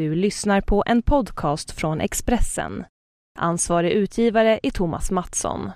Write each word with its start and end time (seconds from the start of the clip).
Du 0.00 0.14
lyssnar 0.14 0.60
på 0.60 0.82
en 0.86 1.02
podcast 1.02 1.70
från 1.70 2.00
Expressen. 2.00 2.84
Ansvarig 3.38 3.92
utgivare 3.92 4.60
är 4.62 4.70
Thomas 4.70 5.10
Mattsson. 5.10 5.70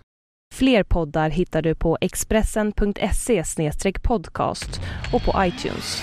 Fler 0.55 0.83
poddar 0.83 1.31
hittar 1.31 1.63
du 1.63 1.75
på 1.75 1.99
expressen.se 2.01 3.43
podcast 4.03 4.81
och 5.13 5.23
på 5.25 5.45
iTunes. 5.45 6.03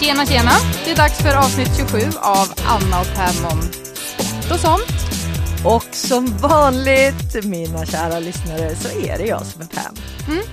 Tjena 0.00 0.26
tjena! 0.26 0.50
Det 0.84 0.90
är 0.90 0.96
dags 0.96 1.22
för 1.22 1.36
avsnitt 1.36 1.76
27 1.76 1.98
av 2.22 2.46
Anna 2.66 3.00
och 3.00 3.14
Pam 3.16 3.44
om 3.52 3.62
sport 3.62 4.52
och 4.52 4.60
sånt. 4.60 5.05
Och 5.64 5.94
som 5.94 6.26
vanligt, 6.26 7.44
mina 7.44 7.86
kära 7.86 8.18
lyssnare, 8.18 8.76
så 8.76 8.98
är 8.98 9.18
det 9.18 9.26
jag 9.26 9.46
som 9.46 9.62
är 9.62 9.66
Pam. 9.66 9.94
Mm. 10.28 10.44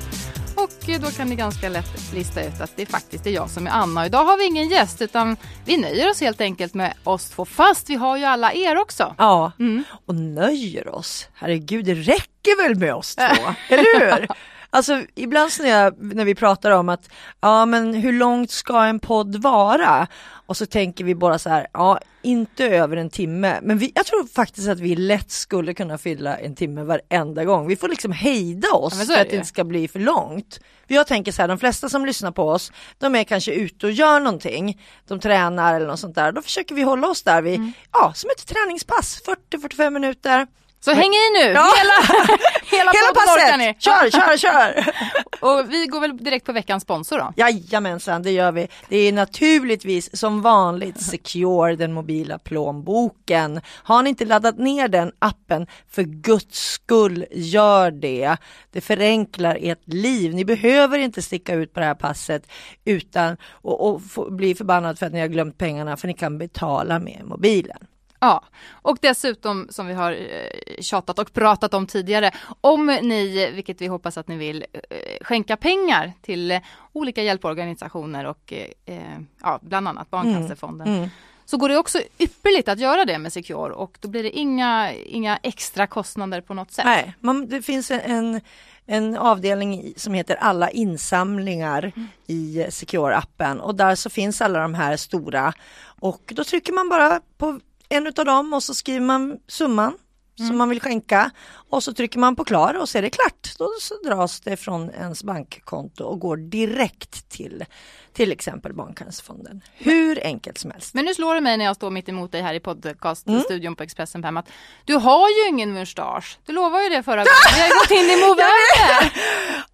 Och 0.55 1.01
då 1.01 1.11
kan 1.11 1.27
ni 1.27 1.35
ganska 1.35 1.69
lätt 1.69 2.13
lista 2.13 2.43
ut 2.43 2.61
att 2.61 2.71
det 2.75 2.85
faktiskt 2.85 3.27
är 3.27 3.31
jag 3.31 3.49
som 3.49 3.67
är 3.67 3.71
Anna. 3.71 4.05
Idag 4.05 4.25
har 4.25 4.37
vi 4.37 4.45
ingen 4.45 4.69
gäst 4.69 5.01
utan 5.01 5.37
vi 5.65 5.77
nöjer 5.77 6.09
oss 6.09 6.21
helt 6.21 6.41
enkelt 6.41 6.73
med 6.73 6.93
oss 7.03 7.29
två. 7.29 7.45
Fast 7.45 7.89
vi 7.89 7.95
har 7.95 8.17
ju 8.17 8.23
alla 8.23 8.53
er 8.53 8.77
också. 8.77 9.15
Ja, 9.17 9.51
mm. 9.59 9.83
och 10.05 10.15
nöjer 10.15 10.95
oss. 10.95 11.27
Herregud, 11.33 11.85
det 11.85 11.93
räcker 11.93 12.63
väl 12.63 12.79
med 12.79 12.93
oss 12.93 13.15
två, 13.15 13.53
eller 13.69 13.99
hur? 13.99 14.27
Alltså 14.69 15.01
ibland 15.15 15.51
när, 15.59 15.69
jag, 15.69 16.03
när 16.15 16.25
vi 16.25 16.35
pratar 16.35 16.71
om 16.71 16.89
att, 16.89 17.09
ja 17.41 17.65
men 17.65 17.93
hur 17.93 18.13
långt 18.13 18.51
ska 18.51 18.83
en 18.83 18.99
podd 18.99 19.35
vara? 19.35 20.07
Och 20.45 20.57
så 20.57 20.65
tänker 20.65 21.03
vi 21.03 21.15
bara 21.15 21.39
så 21.39 21.49
här, 21.49 21.67
ja 21.73 21.99
inte 22.21 22.65
över 22.65 22.97
en 22.97 23.09
timme. 23.09 23.59
Men 23.61 23.77
vi, 23.77 23.91
jag 23.95 24.05
tror 24.05 24.27
faktiskt 24.27 24.69
att 24.69 24.79
vi 24.79 24.95
lätt 24.95 25.31
skulle 25.31 25.73
kunna 25.73 25.97
fylla 25.97 26.37
en 26.37 26.55
timme 26.55 26.83
varenda 26.83 27.45
gång. 27.45 27.67
Vi 27.67 27.75
får 27.75 27.89
liksom 27.89 28.11
hejda 28.11 28.71
oss 28.71 28.93
ja, 28.99 29.05
för 29.05 29.21
att 29.21 29.29
det 29.29 29.35
inte 29.35 29.47
ska 29.47 29.63
bli 29.63 29.87
för 29.87 29.99
långt. 29.99 30.59
För 30.87 30.95
jag 30.95 31.07
tänker 31.07 31.31
så 31.31 31.41
här, 31.41 31.47
de 31.47 31.59
flesta 31.59 31.89
som 31.89 32.05
lyssnar 32.05 32.31
på 32.31 32.49
oss, 32.49 32.71
de 32.97 33.15
är 33.15 33.23
kanske 33.23 33.53
ute 33.53 33.85
och 33.85 33.91
gör 33.91 34.19
någonting. 34.19 34.81
De 35.07 35.19
tränar 35.19 35.75
eller 35.75 35.87
något 35.87 35.99
sånt 35.99 36.15
där. 36.15 36.31
Då 36.31 36.41
försöker 36.41 36.75
vi 36.75 36.81
hålla 36.81 37.07
oss 37.07 37.23
där 37.23 37.41
vid, 37.41 37.55
mm. 37.55 37.73
ja 37.91 38.13
som 38.15 38.29
ett 38.29 38.47
träningspass, 38.47 39.21
40-45 39.51 39.89
minuter. 39.89 40.47
Så 40.83 40.91
häng 40.91 41.11
i 41.13 41.43
nu! 41.43 41.51
Ja. 41.51 41.71
Hela, 41.77 41.93
hela, 42.71 42.91
hela 42.91 43.13
passet! 43.13 43.57
Ni. 43.57 43.75
Kör, 43.79 44.09
kör, 44.09 44.37
kör! 44.37 44.93
Och 45.39 45.73
vi 45.73 45.87
går 45.87 45.99
väl 45.99 46.17
direkt 46.17 46.45
på 46.45 46.51
veckans 46.51 46.83
sponsor 46.83 47.17
då? 47.17 47.33
Jajamensan, 47.37 48.23
det 48.23 48.31
gör 48.31 48.51
vi. 48.51 48.67
Det 48.89 48.97
är 48.97 49.13
naturligtvis 49.13 50.19
som 50.19 50.41
vanligt 50.41 51.01
Secure, 51.01 51.75
den 51.75 51.93
mobila 51.93 52.39
plånboken. 52.39 53.61
Har 53.67 54.03
ni 54.03 54.09
inte 54.09 54.25
laddat 54.25 54.57
ner 54.57 54.87
den 54.87 55.11
appen, 55.19 55.67
för 55.91 56.03
guds 56.03 56.59
skull, 56.59 57.25
gör 57.31 57.91
det. 57.91 58.37
Det 58.71 58.81
förenklar 58.81 59.57
ert 59.61 59.87
liv. 59.87 60.35
Ni 60.35 60.45
behöver 60.45 60.99
inte 60.99 61.21
sticka 61.21 61.53
ut 61.53 61.73
på 61.73 61.79
det 61.79 61.85
här 61.85 61.95
passet 61.95 62.47
utan 62.85 63.37
att 63.63 64.27
bli 64.29 64.55
förbannad 64.55 64.99
för 64.99 65.05
att 65.05 65.13
ni 65.13 65.19
har 65.19 65.27
glömt 65.27 65.57
pengarna, 65.57 65.97
för 65.97 66.07
ni 66.07 66.13
kan 66.13 66.37
betala 66.37 66.99
med 66.99 67.21
mobilen. 67.25 67.87
Ja, 68.23 68.43
och 68.71 68.97
dessutom 69.01 69.67
som 69.69 69.87
vi 69.87 69.93
har 69.93 70.11
eh, 70.11 70.81
tjatat 70.81 71.19
och 71.19 71.33
pratat 71.33 71.73
om 71.73 71.87
tidigare, 71.87 72.31
om 72.61 72.85
ni, 72.85 73.51
vilket 73.53 73.81
vi 73.81 73.87
hoppas 73.87 74.17
att 74.17 74.27
ni 74.27 74.37
vill, 74.37 74.65
eh, 74.73 74.97
skänka 75.21 75.57
pengar 75.57 76.13
till 76.21 76.59
olika 76.93 77.23
hjälporganisationer 77.23 78.25
och 78.25 78.53
eh, 78.85 78.97
ja, 79.41 79.59
bland 79.61 79.87
annat 79.87 80.09
Barncancerfonden. 80.09 80.87
Mm. 80.87 80.99
Mm. 80.99 81.09
Så 81.45 81.57
går 81.57 81.69
det 81.69 81.77
också 81.77 81.99
ypperligt 82.17 82.67
att 82.67 82.79
göra 82.79 83.05
det 83.05 83.19
med 83.19 83.33
Secure 83.33 83.73
och 83.73 83.97
då 84.01 84.07
blir 84.07 84.23
det 84.23 84.37
inga, 84.37 84.93
inga 84.93 85.37
extra 85.37 85.87
kostnader 85.87 86.41
på 86.41 86.53
något 86.53 86.71
sätt. 86.71 86.85
Nej, 86.85 87.13
man, 87.19 87.47
det 87.47 87.61
finns 87.61 87.91
en, 87.91 88.41
en 88.85 89.17
avdelning 89.17 89.93
som 89.97 90.13
heter 90.13 90.35
alla 90.35 90.69
insamlingar 90.69 91.91
mm. 91.95 92.07
i 92.27 92.65
Secure-appen 92.69 93.59
och 93.59 93.75
där 93.75 93.95
så 93.95 94.09
finns 94.09 94.41
alla 94.41 94.59
de 94.59 94.73
här 94.73 94.97
stora 94.97 95.53
och 95.99 96.33
då 96.35 96.43
trycker 96.43 96.73
man 96.73 96.89
bara 96.89 97.21
på 97.37 97.59
en 97.93 98.07
utav 98.07 98.25
dem 98.25 98.53
och 98.53 98.63
så 98.63 98.73
skriver 98.73 99.05
man 99.05 99.37
summan 99.47 99.97
mm. 100.39 100.47
som 100.47 100.57
man 100.57 100.69
vill 100.69 100.81
skänka 100.81 101.31
och 101.69 101.83
så 101.83 101.93
trycker 101.93 102.19
man 102.19 102.35
på 102.35 102.43
klar 102.43 102.73
och 102.73 102.89
så 102.89 102.97
är 102.97 103.01
det 103.01 103.09
klart. 103.09 103.57
Då 103.57 103.69
dras 104.09 104.39
det 104.39 104.57
från 104.57 104.89
ens 104.89 105.23
bankkonto 105.23 106.03
och 106.03 106.19
går 106.19 106.37
direkt 106.37 107.29
till 107.29 107.65
till 108.13 108.31
exempel 108.31 108.73
Barncancerfonden. 108.73 109.61
Hur 109.73 110.23
enkelt 110.23 110.57
som 110.57 110.71
helst. 110.71 110.93
Men 110.93 111.05
nu 111.05 111.13
slår 111.13 111.35
det 111.35 111.41
mig 111.41 111.57
när 111.57 111.65
jag 111.65 111.75
står 111.75 111.89
mitt 111.89 112.09
emot 112.09 112.31
dig 112.31 112.41
här 112.41 112.53
i 112.53 112.59
podcaststudion 112.59 113.65
mm. 113.65 113.75
på 113.75 113.83
Expressen 113.83 114.21
Pam 114.21 114.37
att 114.37 114.49
du 114.85 114.93
har 114.93 115.29
ju 115.29 115.49
ingen 115.49 115.73
mustasch. 115.73 116.37
Du 116.45 116.53
lovade 116.53 116.83
ju 116.83 116.89
det 116.89 117.03
förra 117.03 117.15
gången. 117.15 117.55
Vi 117.55 117.61
har 117.61 117.69
gått 117.69 117.91
in 117.91 118.09
i 118.09 118.21
november. 118.21 119.19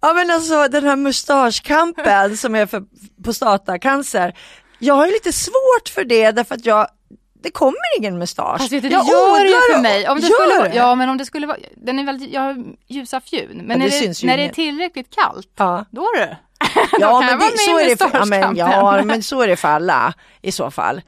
ja 0.00 0.12
men 0.12 0.30
alltså 0.30 0.68
den 0.68 0.84
här 0.84 0.96
mustaschkampen 0.96 2.36
som 2.36 2.54
är 2.54 2.66
för 2.66 2.82
prostatacancer. 3.24 4.38
Jag 4.78 4.94
har 4.94 5.06
lite 5.06 5.32
svårt 5.32 5.88
för 5.88 6.04
det 6.04 6.30
därför 6.30 6.54
att 6.54 6.66
jag 6.66 6.88
det 7.42 7.50
kommer 7.50 7.98
ingen 7.98 8.18
mustasch. 8.18 8.58
Fast 8.58 8.72
vet 8.72 8.82
du, 8.82 8.88
det 8.88 8.94
jag 8.94 9.06
gör 9.06 9.40
det 9.40 9.48
ju 9.48 9.74
för 9.74 9.82
mig. 9.82 10.08
Om 10.08 10.20
det 10.20 10.26
skulle, 10.26 10.68
det? 10.68 10.74
Ja 10.74 10.94
men 10.94 11.08
om 11.08 11.18
det 11.18 11.24
skulle 11.24 11.46
vara, 11.46 11.58
den 11.76 11.98
är 11.98 12.04
väldigt, 12.04 12.32
jag 12.32 12.40
har 12.40 12.64
ljusa 12.88 13.20
fjun. 13.20 13.48
Men 13.64 13.80
ja, 13.80 13.86
när, 13.86 14.00
det, 14.00 14.26
när 14.26 14.36
det, 14.36 14.44
är 14.44 14.48
tillräckligt 14.48 15.14
kallt, 15.14 15.52
ja. 15.56 15.84
då 15.90 16.02
är 16.02 16.20
det. 16.26 16.36
ja, 17.00 17.20
men 17.20 17.38
det, 17.38 17.58
så 17.58 17.78
är 17.78 17.88
det 17.88 17.96
för, 17.96 18.10
ja, 18.12 18.24
men, 18.24 18.56
ja 18.56 19.02
men 19.04 19.22
så 19.22 19.42
är 19.42 19.48
det 19.48 19.56
för 19.56 19.68
alla 19.68 20.14
i 20.42 20.52
så 20.52 20.70
fall. 20.70 21.02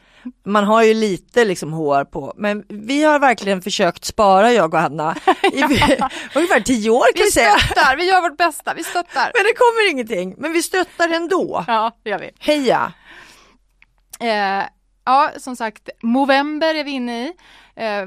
Man 0.47 0.65
har 0.65 0.82
ju 0.82 0.94
lite 0.94 1.44
liksom 1.44 1.72
hår 1.72 2.04
på, 2.04 2.34
men 2.37 2.65
vi 2.69 3.03
har 3.03 3.19
verkligen 3.19 3.62
försökt 3.62 4.04
spara 4.04 4.53
jag 4.53 4.75
och 4.75 4.81
Anna 4.81 5.16
i 5.53 5.62
ungefär 6.34 6.60
tio 6.60 6.91
år 6.91 7.12
kan 7.15 7.25
vi 7.25 7.31
säga. 7.31 7.54
Vi 7.54 7.62
stöttar, 7.62 7.97
vi 7.97 8.09
gör 8.09 8.21
vårt 8.21 8.37
bästa, 8.37 8.75
vi 8.75 8.84
stöttar. 8.84 9.31
Men 9.34 9.44
det 9.44 9.54
kommer 9.54 9.91
ingenting, 9.91 10.34
men 10.38 10.53
vi 10.53 10.62
stöttar 10.62 11.09
ändå. 11.09 11.65
Ja, 11.66 11.97
det 12.03 12.10
gör 12.10 12.19
vi. 12.19 12.31
Heja! 12.38 12.92
Eh, 14.21 14.65
ja, 15.04 15.30
som 15.38 15.56
sagt, 15.56 15.88
november 16.02 16.74
är 16.74 16.84
vi 16.84 16.90
inne 16.90 17.26
i. 17.26 17.32
Eh, 17.74 18.06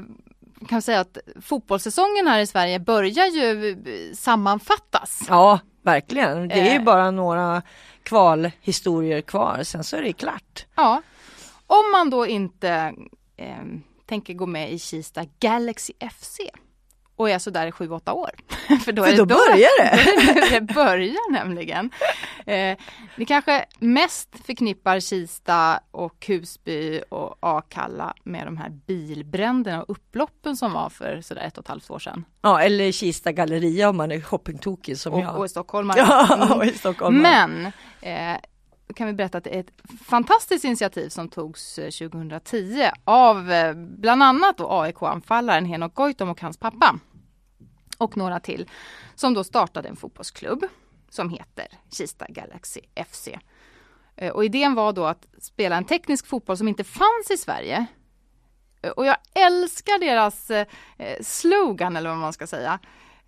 kan 0.68 0.82
säga 0.82 1.00
att 1.00 1.18
fotbollssäsongen 1.42 2.26
här 2.26 2.40
i 2.40 2.46
Sverige 2.46 2.80
börjar 2.80 3.26
ju 3.26 3.82
sammanfattas. 4.14 5.22
Ja, 5.28 5.58
verkligen. 5.82 6.48
Det 6.48 6.60
är 6.60 6.72
ju 6.72 6.78
eh. 6.78 6.84
bara 6.84 7.10
några 7.10 7.62
kvalhistorier 8.02 9.20
kvar, 9.20 9.62
sen 9.62 9.84
så 9.84 9.96
är 9.96 10.02
det 10.02 10.12
klart. 10.12 10.66
Ja, 10.74 11.02
om 11.66 11.90
man 11.92 12.10
då 12.10 12.26
inte 12.26 12.94
eh, 13.36 13.64
tänker 14.06 14.34
gå 14.34 14.46
med 14.46 14.72
i 14.72 14.78
Kista 14.78 15.24
Galaxy 15.40 15.92
FC 16.12 16.40
och 17.16 17.30
är 17.30 17.38
sådär 17.38 17.66
i 17.66 17.70
7-8 17.70 18.10
år. 18.10 18.30
För 18.84 18.92
då, 18.92 19.04
För 19.04 19.16
då, 19.16 19.24
då 19.24 19.34
börjar 19.34 19.82
det! 19.82 20.50
det 20.50 20.74
börjar 20.74 21.32
nämligen. 21.32 21.90
Eh, 22.46 22.78
ni 23.16 23.24
kanske 23.26 23.64
mest 23.78 24.46
förknippar 24.46 25.00
Kista 25.00 25.80
och 25.90 26.26
Husby 26.26 27.00
och 27.08 27.36
Akalla 27.40 28.14
med 28.24 28.46
de 28.46 28.56
här 28.56 28.70
bilbränderna 28.86 29.82
och 29.82 29.90
upploppen 29.90 30.56
som 30.56 30.72
var 30.72 30.90
för 30.90 31.20
sådär 31.20 31.42
ett 31.42 31.58
och 31.58 31.64
ett 31.64 31.68
halvt 31.68 31.90
år 31.90 31.98
sedan. 31.98 32.24
Ja, 32.42 32.60
eller 32.60 32.92
Kista 32.92 33.32
galleria 33.32 33.88
om 33.88 33.96
man 33.96 34.12
är 34.12 34.20
shoppingtokig 34.20 34.98
som 34.98 35.12
och, 35.12 35.20
jag. 35.20 35.38
Och 35.38 35.46
i 35.46 35.48
Stockholm. 35.48 35.92
Ja, 35.96 36.54
och 36.54 36.64
i 36.64 36.72
Stockholm. 36.72 37.22
Men 37.22 37.66
eh, 38.00 38.36
kan 38.94 39.06
vi 39.06 39.12
berätta 39.12 39.38
att 39.38 39.44
det 39.44 39.54
är 39.54 39.60
ett 39.60 39.72
fantastiskt 40.04 40.64
initiativ 40.64 41.08
som 41.08 41.28
togs 41.28 41.78
eh, 41.78 41.90
2010 41.90 42.90
av 43.04 43.50
eh, 43.50 43.74
bland 43.74 44.22
annat 44.22 44.56
AIK-anfallaren 44.58 45.64
Henok 45.64 45.94
Goitom 45.94 46.28
och 46.28 46.40
hans 46.40 46.56
pappa. 46.56 46.98
Och 47.98 48.16
några 48.16 48.40
till. 48.40 48.70
Som 49.14 49.34
då 49.34 49.44
startade 49.44 49.88
en 49.88 49.96
fotbollsklubb 49.96 50.64
som 51.10 51.30
heter 51.30 51.66
Kista 51.90 52.26
Galaxy 52.28 52.80
FC. 53.10 53.28
Eh, 54.16 54.32
och 54.32 54.44
idén 54.44 54.74
var 54.74 54.92
då 54.92 55.04
att 55.04 55.26
spela 55.38 55.76
en 55.76 55.84
teknisk 55.84 56.26
fotboll 56.26 56.56
som 56.56 56.68
inte 56.68 56.84
fanns 56.84 57.30
i 57.30 57.36
Sverige. 57.36 57.86
Och 58.96 59.06
jag 59.06 59.16
älskar 59.34 60.00
deras 60.00 60.50
slogan 61.20 61.96
eller 61.96 62.10
vad 62.10 62.18
man 62.18 62.32
ska 62.32 62.46
säga. 62.46 62.78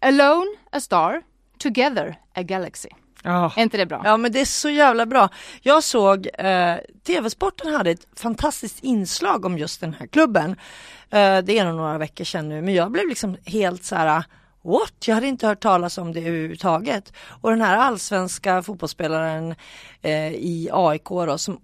Alone 0.01 0.57
a 0.73 0.81
star, 0.81 1.23
together 1.59 2.21
a 2.35 2.43
galaxy. 2.43 2.89
Oh. 3.25 3.59
Är 3.59 3.63
inte 3.63 3.77
det 3.77 3.87
bra? 3.87 4.03
Ja 4.05 4.17
men 4.17 4.33
det 4.33 4.41
är 4.41 4.45
så 4.45 4.71
jävla 4.71 5.07
bra. 5.07 5.29
Jag 5.61 5.85
såg 5.85 6.29
eh, 6.39 6.77
TV-sporten 7.07 7.75
hade 7.75 7.91
ett 7.91 8.07
fantastiskt 8.17 8.85
inslag 8.85 9.45
om 9.45 9.59
just 9.59 9.81
den 9.81 9.95
här 9.95 10.07
klubben. 10.07 10.51
Eh, 11.11 11.39
det 11.39 11.59
är 11.59 11.65
nog 11.65 11.77
några 11.77 11.99
veckor 11.99 12.25
sedan 12.25 12.49
nu 12.49 12.63
men 12.63 12.75
jag 12.75 12.91
blev 12.91 13.09
liksom 13.09 13.37
helt 13.45 13.85
så 13.85 13.97
här 13.97 14.25
What? 14.63 15.09
Jag 15.09 15.15
hade 15.15 15.27
inte 15.27 15.47
hört 15.47 15.61
talas 15.61 15.99
om 15.99 16.13
det 16.13 16.21
överhuvudtaget. 16.21 17.13
Och 17.41 17.51
den 17.51 17.61
här 17.61 17.77
allsvenska 17.77 18.63
fotbollsspelaren 18.63 19.55
eh, 20.03 20.33
i 20.33 20.69
AIK 20.73 21.09
då, 21.09 21.39
som 21.39 21.61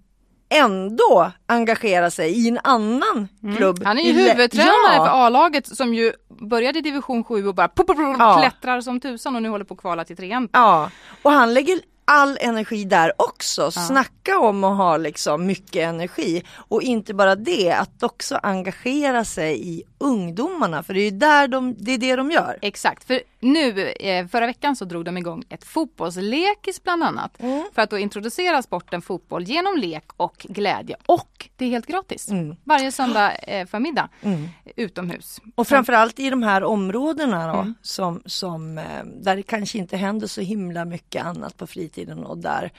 ändå 0.57 1.31
engagera 1.45 2.11
sig 2.11 2.31
i 2.31 2.49
en 2.49 2.59
annan 2.63 3.27
mm. 3.43 3.55
klubb. 3.55 3.83
Han 3.83 3.97
är 3.97 4.03
ju 4.03 4.13
huvudtränare 4.13 4.95
ja. 4.95 5.05
för 5.05 5.25
A-laget 5.25 5.77
som 5.77 5.93
ju 5.93 6.13
började 6.27 6.79
i 6.79 6.81
division 6.81 7.23
7 7.23 7.47
och 7.47 7.55
bara 7.55 7.67
pop, 7.67 7.87
pop, 7.87 7.97
pop, 7.97 8.15
ja. 8.19 8.37
klättrar 8.41 8.81
som 8.81 8.99
tusan 8.99 9.35
och 9.35 9.41
nu 9.41 9.49
håller 9.49 9.65
på 9.65 9.73
att 9.73 9.79
kvala 9.79 10.05
till 10.05 10.17
trean. 10.17 10.49
Ja, 10.51 10.89
och 11.21 11.31
han 11.31 11.53
lägger 11.53 11.79
all 12.05 12.37
energi 12.41 12.83
där 12.83 13.13
också. 13.17 13.61
Ja. 13.61 13.71
Snacka 13.71 14.39
om 14.39 14.63
att 14.63 14.77
ha 14.77 14.97
liksom 14.97 15.45
mycket 15.45 15.89
energi 15.89 16.43
och 16.57 16.81
inte 16.81 17.13
bara 17.13 17.35
det, 17.35 17.71
att 17.71 18.03
också 18.03 18.39
engagera 18.43 19.25
sig 19.25 19.69
i 19.69 19.83
ungdomarna 19.97 20.83
för 20.83 20.93
det 20.93 20.99
är 20.99 21.11
ju 21.11 21.17
där 21.17 21.47
de, 21.47 21.75
det 21.79 21.91
är 21.91 21.97
det 21.97 22.15
de 22.15 22.31
gör. 22.31 22.59
Exakt, 22.61 23.03
för 23.03 23.21
nu 23.39 23.89
eh, 23.91 24.27
förra 24.27 24.45
veckan 24.45 24.75
så 24.75 24.85
drog 24.85 25.05
de 25.05 25.17
igång 25.17 25.43
ett 25.49 25.63
fotbollslekis 25.63 26.83
bland 26.83 27.03
annat. 27.03 27.41
Mm. 27.41 27.63
För 27.75 27.81
att 27.81 27.89
då 27.89 27.97
introducera 27.97 28.61
sporten 28.61 29.01
fotboll 29.01 29.43
genom 29.43 29.77
lek 29.77 30.03
och 30.17 30.45
glädje. 30.49 30.95
Och 31.05 31.49
det 31.55 31.65
är 31.65 31.69
helt 31.69 31.85
gratis. 31.85 32.29
Mm. 32.29 32.55
Varje 32.63 32.91
söndag 32.91 33.35
eh, 33.35 33.65
förmiddag 33.67 34.09
Mm. 34.21 34.47
utomhus. 34.75 35.41
Och 35.55 35.67
framförallt 35.67 36.19
i 36.19 36.29
de 36.29 36.43
här 36.43 36.63
områdena 36.63 37.47
då, 37.53 37.59
Mm. 37.59 37.73
som, 37.81 38.21
som, 38.25 38.77
eh, 38.77 39.03
där 39.05 39.35
det 39.35 39.43
kanske 39.43 39.77
inte 39.77 39.97
händer 39.97 40.27
så 40.27 40.41
himla 40.41 40.85
mycket 40.85 41.25
annat 41.25 41.57
på 41.57 41.67
fritiden 41.67 42.23
och 42.25 42.37
där 42.37 42.71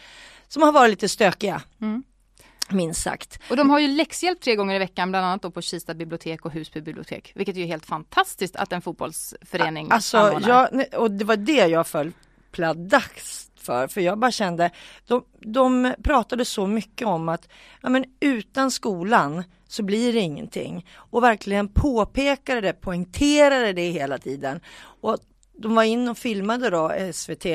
som 0.48 0.62
har 0.62 0.72
varit 0.72 0.90
lite 0.90 1.08
stökiga. 1.08 1.62
Minst 2.70 3.02
sagt. 3.02 3.38
Och 3.50 3.56
de 3.56 3.70
har 3.70 3.78
ju 3.78 3.88
läxhjälp 3.88 4.40
tre 4.40 4.56
gånger 4.56 4.74
i 4.74 4.78
veckan 4.78 5.10
bland 5.10 5.26
annat 5.26 5.42
då 5.42 5.50
på 5.50 5.60
Kista 5.62 5.94
bibliotek 5.94 6.44
och 6.46 6.52
Husby 6.52 6.80
bibliotek. 6.80 7.32
Vilket 7.34 7.56
är 7.56 7.60
ju 7.60 7.66
helt 7.66 7.86
fantastiskt 7.86 8.56
att 8.56 8.72
en 8.72 8.82
fotbollsförening 8.82 9.88
Alltså, 9.90 10.18
anordnar. 10.18 10.68
nej, 10.72 10.86
och 10.86 11.10
det 11.10 11.24
var 11.24 11.36
det 11.36 11.66
jag 11.66 11.86
föll 11.86 12.12
pladask 12.52 13.50
för, 13.56 13.88
för 13.88 14.00
jag 14.00 14.18
bara 14.18 14.30
kände, 14.30 14.70
de, 15.06 15.24
de 15.40 15.94
pratade 16.04 16.44
så 16.44 16.66
mycket 16.66 17.06
om 17.08 17.28
att 17.28 17.48
ja, 17.82 17.88
men 17.88 18.04
utan 18.20 18.70
skolan 18.70 19.44
så 19.68 19.82
blir 19.82 20.12
det 20.12 20.20
ingenting. 20.20 20.86
Och 20.94 21.22
verkligen 21.22 21.68
påpekade 21.68 22.60
det, 22.60 22.72
poängterade 22.72 23.72
det 23.72 23.90
hela 23.90 24.18
tiden. 24.18 24.60
Och 25.00 25.18
de 25.58 25.74
var 25.74 25.82
in 25.82 26.08
och 26.08 26.18
filmade 26.18 26.70
då 26.70 26.92
SVT 27.12 27.46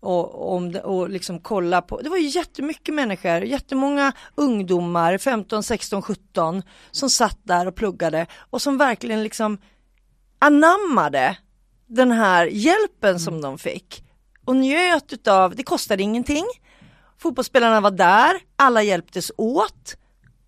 och, 0.00 0.54
om 0.54 0.74
och 0.84 1.10
liksom 1.10 1.40
kolla 1.40 1.82
på, 1.82 2.00
det 2.00 2.10
var 2.10 2.16
ju 2.16 2.26
jättemycket 2.26 2.94
människor, 2.94 3.40
jättemånga 3.44 4.12
ungdomar, 4.34 5.18
15, 5.18 5.62
16, 5.62 6.02
17 6.02 6.62
som 6.90 7.10
satt 7.10 7.38
där 7.42 7.66
och 7.66 7.74
pluggade 7.74 8.26
och 8.50 8.62
som 8.62 8.78
verkligen 8.78 9.22
liksom 9.22 9.58
anammade 10.38 11.36
den 11.86 12.12
här 12.12 12.46
hjälpen 12.46 13.20
som 13.20 13.40
de 13.40 13.58
fick. 13.58 14.04
Och 14.44 14.56
njöt 14.56 15.12
utav, 15.12 15.56
det 15.56 15.62
kostade 15.62 16.02
ingenting. 16.02 16.44
Fotbollsspelarna 17.18 17.80
var 17.80 17.90
där, 17.90 18.40
alla 18.56 18.82
hjälptes 18.82 19.32
åt 19.36 19.96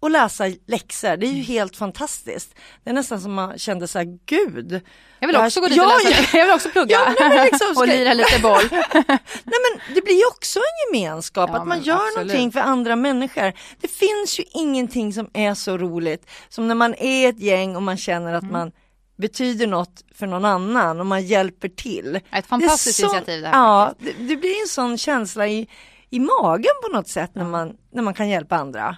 och 0.05 0.11
läsa 0.11 0.45
läxor. 0.67 1.17
Det 1.17 1.27
är 1.27 1.33
ju 1.33 1.43
helt 1.43 1.77
fantastiskt. 1.77 2.55
Det 2.85 2.91
är 2.91 2.95
nästan 2.95 3.21
som 3.21 3.33
man 3.35 3.59
kände 3.59 3.89
så 3.89 3.99
här, 3.99 4.19
gud. 4.27 4.81
Jag 5.19 5.27
vill 5.27 5.37
också 5.37 5.61
gå 5.61 5.69
dit 5.69 5.77
ja, 5.77 5.97
och 5.97 6.05
läsa. 6.05 6.37
Jag 6.39 6.45
vill 6.47 6.55
också 6.55 6.69
plugga. 6.69 6.97
Ja, 7.19 7.29
nej, 7.29 7.45
liksom, 7.53 7.75
och 7.77 7.89
lira 7.89 8.15
lite 8.15 8.39
boll. 8.43 8.63
Nej 8.71 9.59
men 9.65 9.95
det 9.95 10.05
blir 10.05 10.15
ju 10.19 10.27
också 10.27 10.59
en 10.59 10.95
gemenskap, 11.01 11.51
Ja, 11.53 11.59
att 11.61 11.67
man 11.67 11.83
gör 11.83 11.95
absolut. 11.95 12.17
någonting 12.17 12.53
för 12.53 12.61
andra 12.61 12.97
människor. 12.97 13.53
Det 13.81 13.89
finns 13.89 14.39
ju 14.41 14.45
ingenting 14.53 15.13
som 15.13 15.31
är 15.35 15.55
så 15.55 15.79
roligt 15.79 16.31
som 16.49 16.69
när 16.69 16.75
man 16.75 16.95
är 16.95 17.29
ett 17.29 17.41
gäng 17.41 17.77
och 17.77 17.83
man 17.83 17.97
känner 17.97 18.29
Mm. 18.29 18.45
att 18.45 18.53
man 18.53 18.73
betyder 19.17 19.67
något 19.67 20.05
för 20.15 20.27
någon 20.27 20.45
annan 20.45 21.01
och 21.01 21.07
man 21.07 21.27
hjälper 21.27 21.69
till. 21.69 22.21
Ett 22.33 22.47
fantastiskt 22.47 23.01
så- 23.01 23.05
initiativ 23.07 23.43
det 23.43 23.49
här. 23.49 23.55
Ja, 23.59 23.95
det, 23.99 24.13
det 24.13 24.37
blir 24.37 24.61
en 24.63 24.69
sån 24.69 24.99
känsla 24.99 25.49
i, 25.49 25.69
i 26.11 26.21
magen 26.21 26.73
på 26.83 26.89
något 26.97 27.09
sätt 27.09 27.31
när 27.35 27.45
man, 27.45 27.77
när 27.93 28.03
man 28.03 28.15
kan 28.15 28.29
hjälpa 28.29 28.57
andra. 28.57 28.97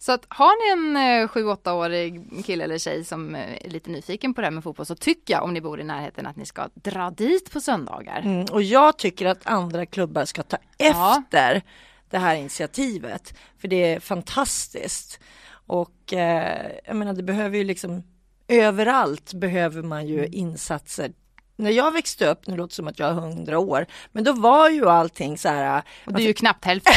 Så 0.00 0.12
att 0.12 0.24
har 0.28 0.76
ni 0.76 0.96
en 0.96 0.96
eh, 1.22 1.28
7-8-årig 1.28 2.44
kille 2.44 2.64
eller 2.64 2.78
tjej 2.78 3.04
som 3.04 3.34
eh, 3.34 3.66
är 3.66 3.70
lite 3.70 3.90
nyfiken 3.90 4.34
på 4.34 4.40
det 4.40 4.46
här 4.46 4.52
med 4.52 4.64
fotboll 4.64 4.86
så 4.86 4.94
tycker 4.94 5.34
jag 5.34 5.42
om 5.44 5.54
ni 5.54 5.60
bor 5.60 5.80
i 5.80 5.84
närheten 5.84 6.26
att 6.26 6.36
ni 6.36 6.46
ska 6.46 6.68
dra 6.74 7.10
dit 7.10 7.50
på 7.52 7.60
söndagar. 7.60 8.20
Mm, 8.24 8.46
och 8.52 8.62
jag 8.62 8.98
tycker 8.98 9.26
att 9.26 9.46
andra 9.46 9.86
klubbar 9.86 10.24
ska 10.24 10.42
ta 10.42 10.56
Ja. 10.76 11.18
efter 11.18 11.62
det 12.10 12.18
här 12.18 12.34
initiativet. 12.36 13.34
För 13.58 13.68
det 13.68 13.76
är 13.94 14.00
fantastiskt. 14.00 15.20
Och 15.50 16.12
eh, 16.12 16.70
jag 16.84 16.96
menar 16.96 17.12
det 17.14 17.22
behöver 17.22 17.58
ju 17.58 17.64
liksom 17.64 18.02
överallt 18.48 19.32
behöver 19.32 19.82
man 19.82 20.06
ju 20.06 20.18
Mm. 20.18 20.30
insatser. 20.32 21.12
När 21.60 21.70
jag 21.70 21.92
växte 21.92 22.26
upp, 22.30 22.46
nu 22.46 22.56
låter 22.56 22.68
det 22.68 22.74
som 22.74 22.88
att 22.88 22.98
jag 22.98 23.08
är 23.08 23.14
hundra 23.14 23.58
år, 23.58 23.86
men 24.12 24.24
då 24.24 24.32
var 24.32 24.68
ju 24.68 24.88
allting 24.88 25.38
så 25.38 25.48
här. 25.48 25.82
Och 26.06 26.12
det 26.12 26.22
är 26.22 26.26
ju 26.26 26.34
knappt 26.34 26.64
hälften. 26.64 26.92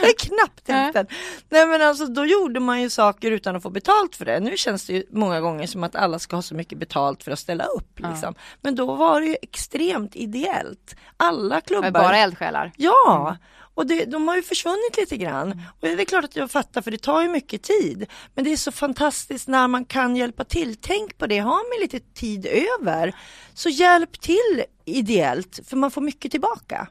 Det 0.00 0.06
är 0.06 0.18
knappt 0.18 0.68
hälften. 0.68 1.06
Nej 1.48 1.66
men 1.66 1.82
alltså 1.82 2.06
då 2.06 2.24
gjorde 2.26 2.60
man 2.60 2.82
ju 2.82 2.90
saker 2.90 3.30
utan 3.30 3.56
att 3.56 3.62
få 3.62 3.70
betalt 3.70 4.16
för 4.16 4.24
det. 4.24 4.40
Nu 4.40 4.56
känns 4.56 4.86
det 4.86 4.92
ju 4.92 5.04
många 5.10 5.40
gånger 5.40 5.66
som 5.66 5.84
att 5.84 5.96
alla 5.96 6.18
ska 6.18 6.36
ha 6.36 6.42
så 6.42 6.54
mycket 6.54 6.78
betalt 6.78 7.22
för 7.22 7.30
att 7.32 7.38
ställa 7.38 7.64
upp. 7.64 8.00
Liksom. 8.00 8.34
Men 8.60 8.74
då 8.74 8.94
var 8.94 9.20
det 9.20 9.26
ju 9.26 9.36
extremt 9.42 10.16
ideellt. 10.16 10.96
Alla 11.16 11.60
klubbar. 11.60 11.90
Bara 11.90 12.16
eldsjälar. 12.16 12.72
Ja, 12.76 13.36
och 13.74 13.86
det, 13.86 14.04
de 14.04 14.28
har 14.28 14.36
ju 14.36 14.42
försvunnit 14.42 14.96
lite 14.96 15.16
grann. 15.16 15.62
Och 15.80 15.88
det 15.88 15.92
är 16.02 16.04
klart 16.04 16.24
att 16.24 16.36
jag 16.36 16.50
fattar 16.50 16.82
för 16.82 16.90
det 16.90 17.02
tar 17.02 17.22
ju 17.22 17.28
mycket 17.28 17.62
tid. 17.62 18.06
Men 18.34 18.44
det 18.44 18.52
är 18.52 18.56
så 18.56 18.72
fantastiskt 18.72 19.48
när 19.48 19.68
man 19.68 19.84
kan 19.84 20.16
hjälpa 20.16 20.44
till. 20.44 20.76
Tänk 20.76 21.18
på 21.18 21.26
det, 21.26 21.38
har 21.38 21.50
man 21.50 21.82
lite 21.82 22.00
tid 22.00 22.46
över 22.46 23.14
så 23.54 23.68
hjälp 23.68 24.20
till 24.20 24.64
ideellt 24.84 25.60
för 25.66 25.76
man 25.76 25.90
får 25.90 26.00
mycket 26.00 26.30
tillbaka. 26.30 26.88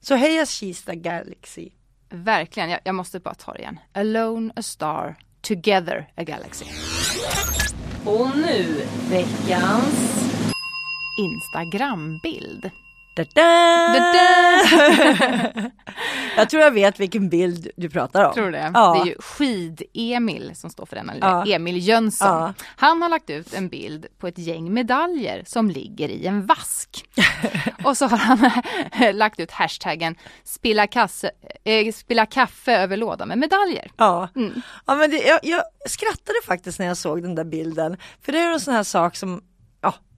Så 0.00 0.14
heja 0.14 0.46
Kista 0.46 0.94
Galaxy. 0.94 1.68
Verkligen, 2.10 2.70
jag, 2.70 2.80
jag 2.84 2.94
måste 2.94 3.20
bara 3.20 3.34
ta 3.34 3.52
det 3.52 3.58
igen. 3.58 3.78
Alone 3.92 4.52
a 4.56 4.62
star, 4.62 5.16
together 5.40 6.12
a 6.16 6.22
galaxy. 6.22 6.64
Och 8.04 8.36
nu 8.36 8.82
veckans... 9.10 10.24
Instagrambild. 11.18 12.70
Da 13.18 13.24
-da! 13.24 13.92
Da-da! 13.92 15.70
jag 16.36 16.50
tror 16.50 16.62
jag 16.62 16.70
vet 16.70 17.00
vilken 17.00 17.28
bild 17.28 17.68
du 17.76 17.90
pratar 17.90 18.24
om. 18.24 18.34
Tror 18.34 18.44
du 18.46 18.52
det? 18.52 18.70
Ja. 18.74 18.94
Det 18.94 19.00
är 19.10 19.14
ju 19.14 19.16
Skid-Emil 19.20 20.52
som 20.54 20.70
står 20.70 20.86
för 20.86 20.96
den, 20.96 21.10
eller 21.10 21.26
Ja. 21.26 21.46
Emil 21.46 21.88
Jönsson. 21.88 22.28
Ja. 22.28 22.54
Han 22.76 23.02
har 23.02 23.08
lagt 23.08 23.30
ut 23.30 23.54
en 23.54 23.68
bild 23.68 24.06
på 24.18 24.26
ett 24.28 24.38
gäng 24.38 24.74
medaljer 24.74 25.42
som 25.46 25.70
ligger 25.70 26.08
i 26.08 26.26
en 26.26 26.46
vask. 26.46 27.04
Och 27.84 27.96
så 27.96 28.06
har 28.06 28.18
han 28.18 29.16
lagt 29.16 29.40
ut 29.40 29.50
hashtaggen 29.50 30.14
spilla, 30.44 30.86
kasse, 30.86 31.30
eh, 31.64 31.92
spilla 31.92 32.26
kaffe 32.26 32.76
över 32.76 32.96
låda 32.96 33.26
med 33.26 33.38
medaljer. 33.38 33.90
Ja, 33.96 34.28
Mm. 34.36 34.62
ja 34.86 34.94
men 34.94 35.10
det, 35.10 35.16
jag, 35.16 35.40
jag 35.42 35.62
skrattade 35.86 36.38
faktiskt 36.46 36.78
när 36.78 36.86
jag 36.86 36.96
såg 36.96 37.22
den 37.22 37.34
där 37.34 37.44
bilden. 37.44 37.96
För 38.22 38.32
det 38.32 38.38
är 38.38 38.52
en 38.52 38.60
sån 38.60 38.74
här 38.74 38.82
sak 38.82 39.16
som 39.16 39.40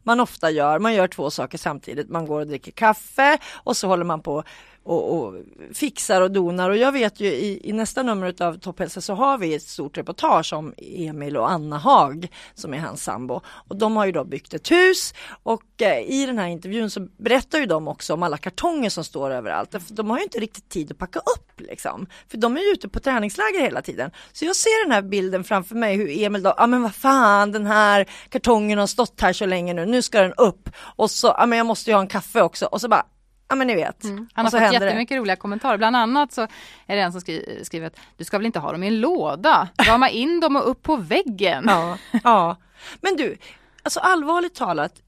man 0.02 0.20
ofta 0.20 0.50
gör. 0.50 0.78
Man 0.78 0.94
gör 0.94 1.08
två 1.08 1.30
saker 1.30 1.58
samtidigt. 1.58 2.08
Man 2.08 2.26
går 2.26 2.40
och 2.40 2.46
dricker 2.46 2.72
kaffe 2.72 3.38
och 3.54 3.76
så 3.76 3.88
håller 3.88 4.04
man 4.04 4.22
på 4.22 4.44
och, 4.90 5.16
och 5.16 5.34
fixar 5.72 6.20
och 6.20 6.30
donar. 6.30 6.70
Och 6.70 6.76
jag 6.76 6.92
vet 6.92 7.20
ju 7.20 7.26
i, 7.26 7.60
i 7.68 7.72
nästa 7.72 8.02
nummer 8.02 8.42
av 8.42 8.58
Topphälsa 8.58 9.00
så 9.00 9.14
har 9.14 9.38
vi 9.38 9.54
ett 9.54 9.62
stort 9.62 9.98
reportage 9.98 10.52
om 10.52 10.74
Emil 10.78 11.36
och 11.36 11.50
Anna 11.50 11.78
Haag 11.78 12.28
som 12.54 12.74
är 12.74 12.78
hans 12.78 13.04
sambo. 13.04 13.40
Och 13.46 13.76
de 13.76 13.96
har 13.96 14.06
ju 14.06 14.12
då 14.12 14.24
byggt 14.24 14.54
ett 14.54 14.70
hus 14.70 15.14
och 15.42 15.82
eh, 15.82 15.98
i 15.98 16.26
den 16.26 16.38
här 16.38 16.46
intervjun 16.46 16.90
så 16.90 17.00
berättar 17.00 17.58
ju 17.58 17.66
de 17.66 17.88
också 17.88 18.14
om 18.14 18.22
alla 18.22 18.36
kartonger 18.36 18.90
som 18.90 19.04
står 19.04 19.30
överallt. 19.30 19.74
De 19.88 20.10
har 20.10 20.18
ju 20.18 20.24
inte 20.24 20.38
riktigt 20.38 20.68
tid 20.68 20.90
att 20.90 20.98
packa 20.98 21.18
upp 21.18 21.60
liksom. 21.60 22.06
För 22.28 22.38
de 22.38 22.56
är 22.56 22.60
ju 22.60 22.72
ute 22.72 22.88
på 22.88 23.00
träningsläger 23.00 23.60
hela 23.60 23.82
tiden. 23.82 24.10
Så 24.32 24.44
jag 24.44 24.56
ser 24.56 24.84
den 24.84 24.92
här 24.92 25.02
bilden 25.02 25.44
framför 25.44 25.74
mig 25.74 25.96
hur 25.96 26.10
Emil 26.10 26.42
då, 26.42 26.48
ja 26.48 26.54
ah, 26.58 26.66
men 26.66 26.82
vad 26.82 26.94
fan 26.94 27.52
den 27.52 27.66
här 27.66 28.06
kartongen 28.28 28.78
har 28.78 28.86
stått 28.86 29.20
här 29.20 29.32
så 29.32 29.46
länge 29.46 29.74
nu, 29.74 29.86
nu 29.86 30.02
ska 30.02 30.22
den 30.22 30.34
upp. 30.36 30.70
Och 30.96 31.10
så, 31.10 31.26
ja 31.26 31.34
ah, 31.38 31.46
men 31.46 31.58
jag 31.58 31.66
måste 31.66 31.90
ju 31.90 31.94
ha 31.94 32.00
en 32.00 32.08
kaffe 32.08 32.42
också. 32.42 32.66
Och 32.66 32.80
så 32.80 32.88
bara, 32.88 33.04
ja 33.50 33.56
men 33.56 33.66
ni 33.66 33.74
vet. 33.74 34.04
Han 34.04 34.18
och 34.34 34.42
har 34.42 34.50
fått 34.50 34.60
händer 34.60 34.80
det. 34.80 34.86
jättemycket 34.86 35.16
roliga 35.18 35.36
kommentarer. 35.36 35.78
Bland 35.78 35.96
annat 35.96 36.32
så 36.32 36.42
är 36.86 36.96
det 36.96 37.02
en 37.02 37.12
som 37.12 37.20
skri- 37.20 37.64
skriver 37.64 37.86
att 37.86 37.96
du 38.16 38.24
ska 38.24 38.38
väl 38.38 38.46
inte 38.46 38.58
ha 38.58 38.72
dem 38.72 38.82
i 38.82 38.86
en 38.86 39.00
låda? 39.00 39.68
Rama 39.86 40.08
in 40.10 40.40
dem 40.40 40.56
och 40.56 40.70
upp 40.70 40.82
på 40.82 40.96
väggen. 40.96 41.64
Ja, 41.68 41.98
ja. 42.24 42.56
Men 43.00 43.16
du, 43.16 43.36
alltså 43.82 44.00
allvarligt 44.00 44.54
talat, 44.54 45.02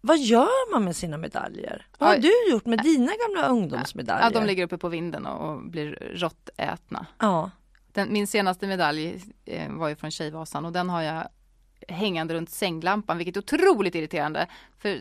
vad 0.00 0.18
gör 0.18 0.72
man 0.72 0.84
med 0.84 0.96
sina 0.96 1.16
medaljer? 1.16 1.86
Vad 1.98 2.08
har 2.08 2.16
Ja. 2.16 2.20
du 2.22 2.50
gjort 2.52 2.66
med 2.66 2.78
dina 2.82 3.12
gamla 3.26 3.48
ungdomsmedaljer? 3.48 4.24
Ja, 4.24 4.30
de 4.40 4.46
ligger 4.46 4.64
uppe 4.64 4.78
på 4.78 4.88
vinden 4.88 5.26
och, 5.26 5.50
och 5.50 5.62
blir 5.70 6.12
råttätna. 6.14 7.06
Ja, 7.18 7.50
Den, 7.92 8.12
min 8.12 8.26
senaste 8.26 8.66
medalj 8.66 9.22
eh, 9.44 9.70
var 9.72 9.88
ju 9.88 9.96
från 9.96 10.10
Tjejvasan 10.10 10.64
och 10.64 10.72
den 10.72 10.90
har 10.90 11.02
jag 11.02 11.28
hängande 11.88 12.34
runt 12.34 12.50
sänglampan, 12.50 13.18
vilket 13.18 13.36
är 13.36 13.40
otroligt 13.40 13.94
irriterande. 13.94 14.46
För 14.78 14.98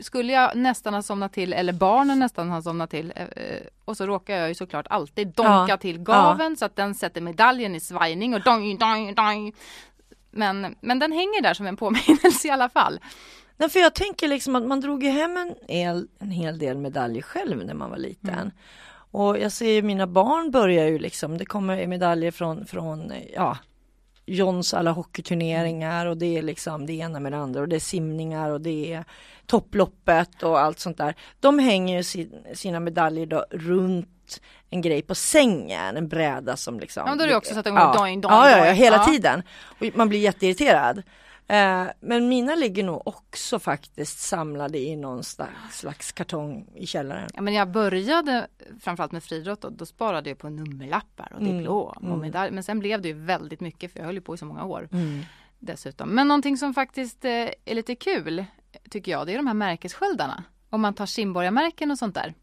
skulle 0.00 0.32
jag 0.32 0.56
nästan 0.56 0.94
ha 0.94 1.02
somnat 1.02 1.32
till, 1.32 1.52
eller 1.52 1.72
barnen 1.72 2.18
nästan 2.18 2.50
ha 2.50 2.62
somnat 2.62 2.90
till, 2.90 3.12
eh, 3.16 3.22
eh, 3.22 3.60
och 3.84 3.96
så 3.96 4.06
råkar 4.06 4.36
jag 4.36 4.48
ju 4.48 4.54
såklart 4.54 4.86
alltid 4.90 5.28
donka 5.28 5.66
Ja. 5.68 5.76
till 5.76 5.98
gaven 5.98 6.56
så 6.56 6.64
att 6.64 6.76
den 6.76 6.94
sätter 6.94 7.20
medaljen 7.20 7.74
i 7.74 7.80
svajning 7.80 8.34
och 8.34 8.42
dong, 8.42 8.78
dong, 8.78 9.14
dong. 9.14 9.52
Men, 10.30 10.76
men 10.80 10.98
den 10.98 11.12
hänger 11.12 11.42
där 11.42 11.54
som 11.54 11.66
en 11.66 11.76
påminnelse 11.76 12.48
i 12.48 12.50
alla 12.50 12.68
fall. 12.68 13.00
Nej, 13.56 13.68
för 13.68 13.80
jag 13.80 13.94
tänker 13.94 14.28
liksom 14.28 14.56
att 14.56 14.66
man 14.66 14.80
drog 14.80 15.02
ju 15.04 15.10
hem 15.10 15.36
en, 15.36 15.54
el, 15.68 16.08
en 16.18 16.30
hel 16.30 16.58
del 16.58 16.78
medaljer 16.78 17.22
själv 17.22 17.64
när 17.66 17.74
man 17.74 17.90
var 17.90 17.98
liten. 17.98 18.30
Mm. 18.34 18.50
Och 19.10 19.38
jag 19.38 19.52
ser 19.52 19.70
ju 19.70 19.82
mina 19.82 20.06
barn 20.06 20.50
börjar 20.50 20.86
ju 20.86 20.98
liksom, 20.98 21.38
det 21.38 21.44
kommer 21.46 21.86
medaljer 21.86 22.30
från, 22.30 22.66
från 22.66 23.12
ja, 23.34 23.58
Johns 24.28 24.74
alla 24.74 24.90
hockeyturneringar 24.90 26.06
och 26.06 26.16
det 26.16 26.38
är 26.38 26.42
liksom 26.42 26.86
det 26.86 26.92
ena 26.92 27.20
med 27.20 27.32
det 27.32 27.38
andra 27.38 27.60
och 27.60 27.68
det 27.68 27.76
är 27.76 27.80
simningar 27.80 28.50
och 28.50 28.60
det 28.60 28.92
är 28.92 29.04
topploppet 29.46 30.42
och 30.42 30.60
allt 30.60 30.78
sånt 30.78 30.98
där. 30.98 31.14
De 31.40 31.58
hänger 31.58 31.96
ju 31.96 32.02
sin, 32.02 32.32
sina 32.54 32.80
medaljer 32.80 33.26
då 33.26 33.44
runt 33.50 34.40
en 34.70 34.80
grej 34.82 35.02
på 35.02 35.14
sängen, 35.14 35.96
en 35.96 36.08
bräda 36.08 36.56
som 36.56 36.80
liksom 36.80 37.02
Ja, 37.06 37.10
men 37.10 37.18
då 37.18 37.24
är 37.24 37.28
det 37.28 37.36
också 37.36 37.52
så 37.52 37.58
att 37.58 37.64
de 37.64 37.70
går 37.70 37.80
ja. 37.80 37.94
doing, 37.98 38.20
doing, 38.20 38.34
ja, 38.34 38.50
ja, 38.50 38.66
ja, 38.66 38.72
hela 38.72 38.96
Ja. 38.96 39.04
tiden. 39.04 39.42
Och 39.80 39.86
man 39.94 40.08
blir 40.08 40.20
jätteirriterad. 40.20 41.02
Eh, 41.50 41.86
men 42.00 42.28
mina 42.28 42.54
ligger 42.54 42.84
nog 42.84 43.02
också 43.06 43.58
faktiskt 43.58 44.18
samlade 44.18 44.78
i 44.78 44.96
någon 44.96 45.24
slags, 45.24 45.78
slags 45.78 46.12
kartong 46.12 46.66
i 46.74 46.86
källaren. 46.86 47.30
Ja, 47.34 47.40
men 47.42 47.54
jag 47.54 47.70
började 47.70 48.46
framförallt 48.80 49.12
med 49.12 49.24
friidrott 49.24 49.64
och 49.64 49.72
då 49.72 49.86
sparade 49.86 50.30
jag 50.30 50.38
på 50.38 50.48
nummerlappar 50.48 51.32
och 51.34 51.40
Mm, 51.40 51.58
diplom 51.58 51.86
och 51.86 52.02
mm. 52.02 52.20
medalj. 52.20 52.50
Men 52.50 52.62
sen 52.64 52.78
blev 52.78 53.02
det 53.02 53.08
ju 53.08 53.14
väldigt 53.14 53.60
mycket 53.60 53.92
för 53.92 53.98
jag 54.00 54.06
höll 54.06 54.14
ju 54.14 54.20
på 54.20 54.34
i 54.34 54.38
så 54.38 54.44
många 54.44 54.64
år 54.64 54.88
Mm. 54.92 55.20
dessutom. 55.58 56.08
Men 56.08 56.28
någonting 56.28 56.56
som 56.56 56.74
faktiskt 56.74 57.24
eh, 57.24 57.30
är 57.64 57.74
lite 57.74 57.94
kul 57.94 58.44
tycker 58.90 59.12
jag, 59.12 59.26
det 59.26 59.32
är 59.32 59.36
de 59.36 59.46
här 59.46 59.54
märkessköldarna. 59.54 60.44
Om 60.70 60.80
man 60.80 60.94
tar 60.94 61.06
simborgarmärken 61.06 61.90
och 61.90 61.98
sånt 61.98 62.14
där. 62.14 62.34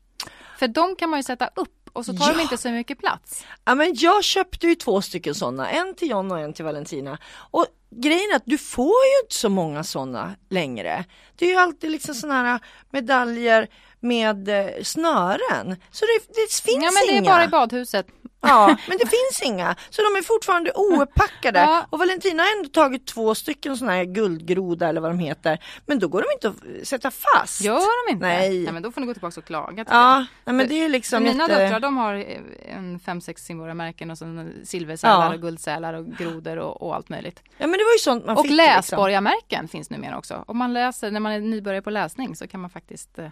För 0.60 0.68
de 0.68 0.96
kan 0.96 1.10
man 1.10 1.20
ju 1.20 1.24
sätta 1.24 1.50
upp 1.56 1.90
och 1.94 2.06
så 2.06 2.14
tar 2.18 2.28
Ja. 2.28 2.34
de 2.38 2.42
inte 2.42 2.58
så 2.58 2.70
mycket 2.70 3.00
plats. 3.00 3.46
Ja 3.66 3.76
men 3.76 3.94
jag 3.96 4.24
köpte 4.24 4.68
ju 4.68 4.76
två 4.76 5.02
stycken 5.02 5.36
sådana, 5.36 5.70
en 5.70 5.96
till 5.96 6.10
John 6.10 6.32
och 6.32 6.40
en 6.40 6.54
till 6.54 6.66
Valentina. 6.66 7.18
Och 7.36 7.66
grejen 7.96 8.32
är 8.32 8.36
att 8.36 8.46
du 8.46 8.58
får 8.58 8.86
ju 9.06 9.24
inte 9.24 9.36
så 9.36 9.50
många 9.50 9.84
sådana 9.84 10.36
längre. 10.50 11.06
Det 11.36 11.46
är 11.46 11.50
ju 11.50 11.56
alltid 11.56 11.92
liksom 11.92 12.16
sådana 12.16 12.44
här 12.44 12.60
medaljer 12.92 13.68
med 14.00 14.50
eh, 14.50 14.84
snören. 14.84 15.76
Så 15.92 16.06
det, 16.06 16.34
det 16.34 16.54
finns 16.64 16.84
Ja 16.84 16.92
men 16.92 17.08
det 17.08 17.14
är 17.14 17.18
inga. 17.18 17.32
bara 17.32 17.44
i 17.44 17.48
badhuset. 17.48 18.08
Ja, 18.48 18.78
men 18.88 18.98
det 18.98 19.06
finns 19.08 19.42
inga. 19.44 19.76
Så 19.90 20.02
de 20.02 20.16
är 20.20 20.22
fortfarande 20.22 20.72
ouppackade. 20.76 21.60
Ja. 21.60 21.86
Och 21.90 22.00
Valentina 22.00 22.44
har 22.44 22.58
ändå 22.58 22.70
tagit 22.70 23.06
två 23.08 23.36
stycken 23.36 23.78
sådana 23.78 23.94
här 23.94 24.04
guldgroda 24.04 24.88
eller 24.90 25.02
vad 25.02 25.12
de 25.12 25.20
heter. 25.20 25.60
Men 25.86 26.00
då 26.00 26.08
går 26.08 26.22
de 26.22 26.28
inte 26.34 26.48
att 26.82 26.88
sätta 26.88 27.12
fast. 27.12 27.62
Gör 27.62 28.08
de 28.08 28.14
inte? 28.14 28.26
Nej. 28.26 28.60
Nej 28.64 28.74
men 28.74 28.84
då 28.84 28.92
får 28.92 29.02
ni 29.02 29.08
gå 29.08 29.14
tillbaka 29.14 29.40
och 29.40 29.46
klaga. 29.46 29.86
Ja, 29.90 30.26
nej, 30.46 30.56
men 30.56 30.68
det 30.68 30.84
är 30.84 30.90
liksom 30.90 31.24
Mina 31.24 31.44
jätte... 31.44 31.64
döttrar 31.64 31.80
de 31.80 31.98
har 31.98 32.16
eh, 32.16 32.76
en 32.78 33.00
fem, 33.00 33.22
sex 33.22 33.42
simborgarmärken 33.46 34.12
och 34.12 34.18
sen 34.18 34.54
silversälar 34.64 35.26
Ja. 35.30 35.34
och 35.34 35.42
guldsälar 35.42 35.94
och 35.94 36.06
grodor 36.06 36.58
och, 36.58 36.82
och 36.82 36.96
allt 36.96 37.10
möjligt. 37.10 37.42
Ja 37.58 37.68
men 37.68 37.72
det 37.78 37.84
var 37.84 37.94
ju 37.94 38.00
sånt 38.00 38.26
man 38.26 38.38
och 38.38 38.44
fick 38.44 38.52
liksom. 38.52 38.66
läsborgarmärken 38.76 39.68
finns 39.68 39.90
numera 39.90 40.18
också. 40.18 40.44
Om 40.48 40.58
man 40.58 40.74
läser, 40.74 41.12
när 41.12 41.20
man 41.20 41.32
är 41.32 41.40
nybörjare 41.40 41.82
på 41.82 41.90
läsning 41.90 42.36
så 42.36 42.48
kan 42.48 42.60
man 42.60 42.70
faktiskt 42.70 43.20
eh, 43.20 43.28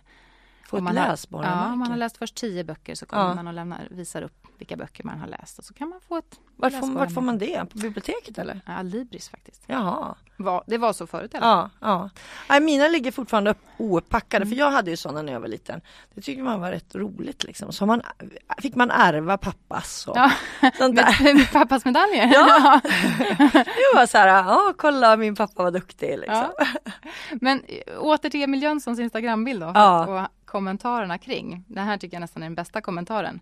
Få 0.74 0.78
ett 0.78 0.84
man 0.84 0.98
har- 0.98 1.08
läsborgarmärke. 1.08 1.66
Ja, 1.68 1.74
om 1.74 1.80
man 1.80 1.88
har 1.92 1.98
läst 1.98 2.18
först 2.18 2.36
tio 2.36 2.64
böcker 2.64 2.96
så 2.96 3.06
kommer 3.06 3.24
Ja. 3.28 3.34
man 3.34 3.48
och 3.48 3.54
lämnar, 3.54 3.88
visar 3.92 4.22
upp 4.22 4.34
vilka 4.58 4.76
böcker 4.76 5.04
man 5.04 5.20
har 5.20 5.28
läst 5.28 5.60
och 5.60 5.66
så 5.66 5.74
kan 5.74 5.90
man 5.90 6.02
få 6.08 6.18
ett 6.18 6.40
Vart 6.56 6.74
får, 6.74 6.88
vart 6.88 7.12
får 7.14 7.22
man 7.22 7.38
det? 7.38 7.66
På 7.72 7.78
biblioteket 7.78 8.38
eller? 8.38 8.62
Ja, 8.66 8.82
Libris 8.82 9.30
faktiskt. 9.30 9.64
Jaha. 9.68 10.16
Var, 10.38 10.64
det 10.68 10.78
var 10.78 10.94
så 10.94 11.08
förut 11.08 11.34
eller? 11.34 11.48
Ja, 11.48 11.70
ja. 11.82 12.10
Nej, 12.50 12.60
mina 12.60 12.88
ligger 12.88 13.12
fortfarande 13.12 13.52
upp, 13.52 13.58
ouppackade 13.78 14.44
Mm. 14.46 14.50
för 14.56 14.60
jag 14.60 14.72
hade 14.72 14.92
ju 14.92 14.98
sådana 14.98 15.22
när 15.22 15.34
jag 15.34 15.40
var 15.40 15.48
liten. 15.48 15.82
Det 16.14 16.22
tyckte 16.22 16.44
man 16.44 16.62
var 16.62 16.72
rätt 16.72 16.96
roligt 16.96 17.44
liksom. 17.44 17.72
Så 17.72 17.86
man, 17.86 18.02
fick 18.62 18.76
man 18.76 18.92
ärva 18.92 19.38
pappas 19.38 20.08
och 20.08 20.18
Ja, 20.18 20.32
sånt 20.78 20.96
där. 20.96 21.34
med, 21.34 21.52
pappas 21.52 21.86
medaljer. 21.86 22.34
Ja. 22.34 22.82
Det 23.54 23.96
var 23.96 24.06
så 24.06 24.18
här, 24.18 24.28
ja 24.28 24.74
kolla 24.78 25.18
min 25.18 25.36
pappa 25.36 25.64
var 25.64 25.72
duktig 25.72 26.18
liksom. 26.20 26.48
Ja. 26.58 26.66
Men 27.42 27.62
eh, 27.68 28.00
åter 28.00 28.30
till 28.30 28.44
Emil 28.44 28.64
Jönssons 28.64 29.00
Instagrambild 29.00 29.62
då 29.62 29.72
Ja. 29.76 30.06
och 30.24 30.28
kommentarerna 30.54 31.18
kring. 31.18 31.64
Den 31.68 31.86
här 31.86 31.98
tycker 31.98 32.16
jag 32.16 32.22
nästan 32.22 32.44
är 32.44 32.46
den 32.46 32.56
bästa 32.56 32.82
kommentaren. 32.82 33.40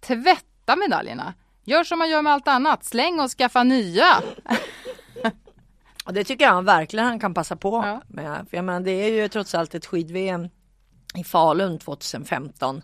Tvätta 0.00 0.76
medaljerna. 0.76 1.34
Gör 1.64 1.84
som 1.84 1.98
man 1.98 2.10
gör 2.10 2.22
med 2.22 2.32
allt 2.32 2.48
annat. 2.48 2.84
Släng 2.84 3.20
och 3.20 3.30
skaffa 3.30 3.62
nya. 3.62 4.22
Och 6.04 6.12
det 6.14 6.24
tycker 6.24 6.44
jag 6.44 6.62
verkligen 6.62 7.06
han 7.06 7.18
kan 7.20 7.34
passa 7.34 7.56
på 7.56 7.82
Ja. 7.86 8.02
med. 8.08 8.46
För 8.50 8.56
jag 8.56 8.64
menar, 8.64 8.80
det 8.80 8.90
är 8.90 9.10
ju 9.22 9.28
trots 9.28 9.54
allt 9.54 9.74
ett 9.74 9.86
skid-VM 9.86 10.48
i 11.14 11.24
Falun 11.24 11.78
2015. 11.78 12.82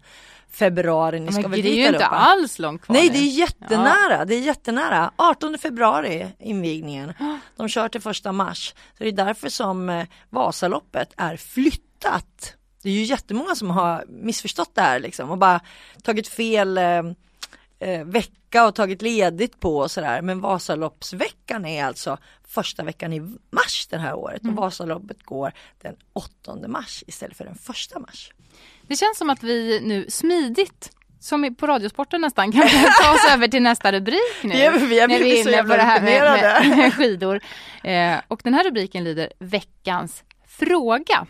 Februari, 0.50 1.20
ni 1.20 1.32
ska 1.32 1.42
Men 1.42 1.50
väl 1.50 1.62
det 1.62 1.68
är 1.68 1.74
ju 1.76 1.86
inte 1.86 2.06
alls 2.06 2.58
långt 2.58 2.82
kvar 2.82 2.94
Nej 2.94 3.06
nu. 3.06 3.12
det 3.12 3.18
är 3.18 3.38
jättenära, 3.38 4.24
det 4.24 4.34
är 4.34 4.40
jättenära. 4.40 5.10
18 5.16 5.58
februari 5.58 6.26
invigningen. 6.38 7.12
De 7.56 7.68
kör 7.68 7.88
till 7.88 8.00
första 8.00 8.32
mars. 8.32 8.74
Så 8.98 9.04
det 9.04 9.08
är 9.08 9.12
därför 9.12 9.48
som 9.48 9.88
eh, 9.90 10.06
Vasaloppet 10.30 11.12
är 11.16 11.36
flyttat. 11.36 12.56
Det 12.82 12.88
är 12.88 12.92
ju 12.94 13.02
jättemånga 13.02 13.54
som 13.54 13.70
har 13.70 14.04
missförstått 14.08 14.74
det 14.74 14.80
här 14.80 14.98
liksom 15.00 15.30
och 15.30 15.38
bara 15.38 15.60
tagit 16.02 16.28
fel 16.28 16.78
eh, 16.78 17.02
eh, 17.80 18.04
vecka 18.04 18.66
och 18.66 18.74
tagit 18.74 19.02
ledigt 19.02 19.60
på 19.60 19.76
och 19.78 19.90
sådär. 19.90 20.22
Men 20.22 20.40
Vasaloppsveckan 20.40 21.64
är 21.66 21.84
alltså 21.84 22.18
första 22.48 22.82
veckan 22.84 23.12
i 23.12 23.20
mars 23.50 23.86
det 23.90 23.98
här 23.98 24.14
året 24.14 24.42
och 24.42 24.52
Vasaloppet 24.52 25.22
går 25.22 25.52
den 25.82 25.96
8 26.12 26.68
mars 26.68 27.04
istället 27.06 27.36
för 27.36 27.44
den 27.44 27.54
första 27.54 27.98
mars. 27.98 28.32
Det 28.82 28.96
känns 28.96 29.18
som 29.18 29.30
att 29.30 29.42
vi 29.42 29.80
nu 29.82 30.06
smidigt 30.10 30.90
som 31.20 31.54
på 31.54 31.66
Radiosporten 31.66 32.20
nästan 32.20 32.52
kan 32.52 32.68
ta 33.02 33.12
oss 33.14 33.24
över 33.32 33.48
till 33.48 33.62
nästa 33.62 33.92
rubrik 33.92 34.42
nu. 34.42 34.54
Är- 34.54 34.72
vi 34.78 35.00
har 35.00 35.08
när 35.08 35.18
vi 35.18 35.24
blivit 35.24 35.44
så 35.44 35.50
jävla 35.50 35.76
med, 35.76 36.02
med, 36.62 36.76
med 36.76 36.94
skidor. 36.94 37.40
Eh, 37.84 38.20
och 38.28 38.40
den 38.44 38.54
här 38.54 38.64
rubriken 38.64 39.04
lyder 39.04 39.32
Veckans 39.38 40.24
fråga. 40.48 41.26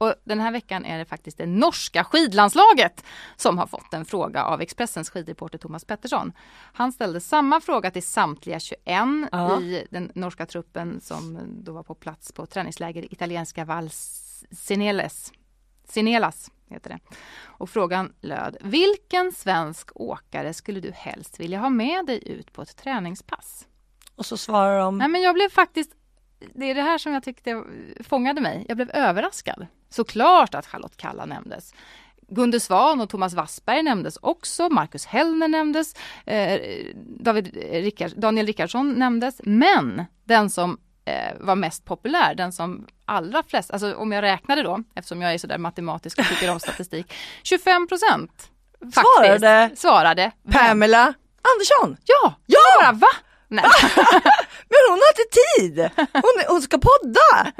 Och 0.00 0.14
den 0.24 0.40
här 0.40 0.52
veckan 0.52 0.84
är 0.84 0.98
det 0.98 1.04
faktiskt 1.04 1.38
det 1.38 1.46
norska 1.46 2.04
skidlandslaget 2.04 3.04
som 3.36 3.58
har 3.58 3.66
fått 3.66 3.94
en 3.94 4.04
fråga 4.04 4.44
av 4.44 4.60
Expressens 4.60 5.10
skidreporter 5.10 5.58
Thomas 5.58 5.84
Pettersson. 5.84 6.32
Han 6.72 6.92
ställde 6.92 7.20
samma 7.20 7.60
fråga 7.60 7.90
till 7.90 8.02
samtliga 8.02 8.60
21 8.60 8.80
Ja. 9.32 9.60
i 9.60 9.86
den 9.90 10.12
norska 10.14 10.46
truppen 10.46 11.00
som 11.00 11.38
då 11.64 11.72
var 11.72 11.82
på 11.82 11.94
plats 11.94 12.32
på 12.32 12.46
träningsläger 12.46 13.02
i 13.02 13.08
italienska 13.10 13.64
Val 13.64 13.90
Seneles. 14.50 15.32
Senelas 15.88 16.50
heter 16.68 16.90
det. 16.90 16.98
Och 17.42 17.70
frågan 17.70 18.12
löd, 18.20 18.56
vilken 18.60 19.32
svensk 19.32 19.90
åkare 19.94 20.54
skulle 20.54 20.80
du 20.80 20.92
helst 20.94 21.40
vilja 21.40 21.58
ha 21.58 21.70
med 21.70 22.06
dig 22.06 22.28
ut 22.28 22.52
på 22.52 22.62
ett 22.62 22.76
träningspass? 22.76 23.66
Och 24.14 24.26
så 24.26 24.36
svarar 24.36 24.78
de 24.78 24.98
Nej 24.98 25.08
men 25.08 25.22
jag 25.22 25.34
blev 25.34 25.48
faktiskt, 25.48 25.90
det 26.54 26.70
är 26.70 26.74
det 26.74 26.82
här 26.82 26.98
som 26.98 27.12
jag 27.12 27.22
tyckte 27.22 27.64
fångade 28.08 28.40
mig. 28.40 28.64
Jag 28.68 28.76
blev 28.76 28.90
överraskad. 28.90 29.66
Såklart 29.90 30.54
att 30.54 30.66
Charlotte 30.66 30.96
Kalla 30.96 31.24
nämndes. 31.26 31.74
Gunde 32.28 32.60
Svan 32.60 33.00
och 33.00 33.08
Thomas 33.10 33.34
Wassberg 33.34 33.82
nämndes 33.82 34.18
också. 34.22 34.68
Marcus 34.68 35.06
Hellner 35.06 35.48
nämndes. 35.48 35.94
Eh, 36.26 36.60
David 37.20 37.56
Rickard, 37.70 38.12
Daniel 38.16 38.46
Rickardsson 38.46 38.92
nämndes. 38.92 39.40
Men 39.44 40.04
den 40.24 40.50
som 40.50 40.78
eh, 41.04 41.34
var 41.40 41.54
mest 41.56 41.84
populär, 41.84 42.34
den 42.34 42.52
som 42.52 42.86
allra 43.04 43.42
flest, 43.42 43.70
alltså 43.70 43.94
om 43.94 44.12
jag 44.12 44.22
räknade 44.22 44.62
då, 44.62 44.82
eftersom 44.94 45.22
jag 45.22 45.34
är 45.34 45.38
sådär 45.38 45.58
matematisk 45.58 46.18
och 46.18 46.24
tycker 46.24 46.50
om 46.50 46.60
statistik, 46.60 47.12
25 47.42 47.86
procent 47.86 48.50
Svarade? 48.94 49.70
svarade. 49.76 50.30
Pamela 50.52 51.14
Andersson. 51.42 51.96
Ja! 52.04 52.34
Ja! 52.46 52.58
Bara, 52.82 52.92
va? 52.92 53.08
Nej. 53.50 53.64
Men 54.72 54.80
hon 54.88 55.00
har 55.00 55.10
inte 55.12 55.28
tid! 55.58 55.90
Hon, 56.12 56.44
hon 56.48 56.62
ska 56.62 56.78
podda! 56.78 57.52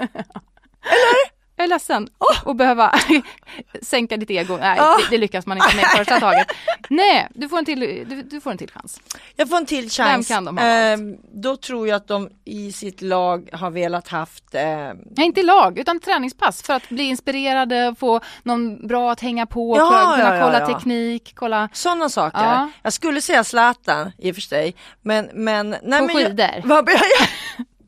Eller? 0.82 1.39
Jag 1.60 1.64
är 1.64 1.68
ledsen 1.68 2.08
att 2.46 2.56
behöva 2.56 2.94
sänka 3.82 4.16
ditt 4.16 4.30
ego. 4.30 4.56
Nej, 4.56 4.74
Ja. 4.78 4.96
det, 4.98 5.10
det 5.10 5.18
lyckas 5.18 5.46
man 5.46 5.56
inte 5.56 5.76
med 5.76 5.84
i 5.84 5.88
första 5.96 6.20
taget. 6.20 6.46
Nej, 6.88 7.28
du 7.34 7.48
får 7.48 7.58
en 7.58 7.64
till, 7.64 7.80
du, 7.80 8.22
du 8.22 8.40
får 8.40 8.50
en 8.50 8.58
till 8.58 8.70
chans. 8.70 9.00
Jag 9.36 9.48
får 9.48 9.56
en 9.56 9.66
till 9.66 9.90
chans. 9.90 10.30
Vem 10.30 10.36
kan 10.36 10.44
de 10.44 10.58
ha 10.58 10.64
Ehm, 10.64 11.16
då 11.32 11.56
tror 11.56 11.88
jag 11.88 11.96
att 11.96 12.08
de 12.08 12.28
i 12.44 12.72
sitt 12.72 13.02
lag 13.02 13.48
har 13.52 13.70
velat 13.70 14.08
haft 14.08 14.44
ehm, 14.54 14.96
Nej, 15.16 15.26
inte 15.26 15.42
lag, 15.42 15.78
utan 15.78 16.00
träningspass 16.00 16.62
för 16.62 16.74
att 16.74 16.88
bli 16.88 17.02
inspirerade, 17.02 17.94
få 17.98 18.20
någon 18.42 18.86
bra 18.86 19.12
att 19.12 19.20
hänga 19.20 19.46
på, 19.46 19.76
Ja, 19.76 19.88
kunna, 19.90 20.16
kunna 20.16 20.36
ja, 20.38 20.44
kolla 20.46 20.60
ja. 20.60 20.66
teknik, 20.66 21.32
kolla 21.36 21.68
sådana 21.72 22.08
saker. 22.08 22.38
Ja. 22.44 22.70
Jag 22.82 22.92
skulle 22.92 23.20
säga 23.20 23.44
Zlatan 23.44 24.12
i 24.18 24.30
och 24.30 24.34
för 24.34 24.42
sig. 24.42 24.74
Men, 25.02 25.30
men, 25.34 25.70
nej, 25.82 26.00
På 26.00 26.06
men 26.06 26.16
jag- 26.16 26.26
skidor? 26.28 26.62
Vad- 26.64 26.88
ja, 26.94 27.00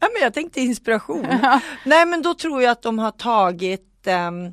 ja, 0.03 0.09
men 0.13 0.23
jag 0.23 0.35
tänkte 0.35 0.61
inspiration. 0.61 1.27
nej 1.85 2.07
men 2.07 2.23
då 2.23 2.35
tror 2.35 2.63
jag 2.63 2.71
att 2.71 2.83
de 2.83 2.99
har 2.99 3.11
tagit 3.11 4.07
ehm, 4.07 4.53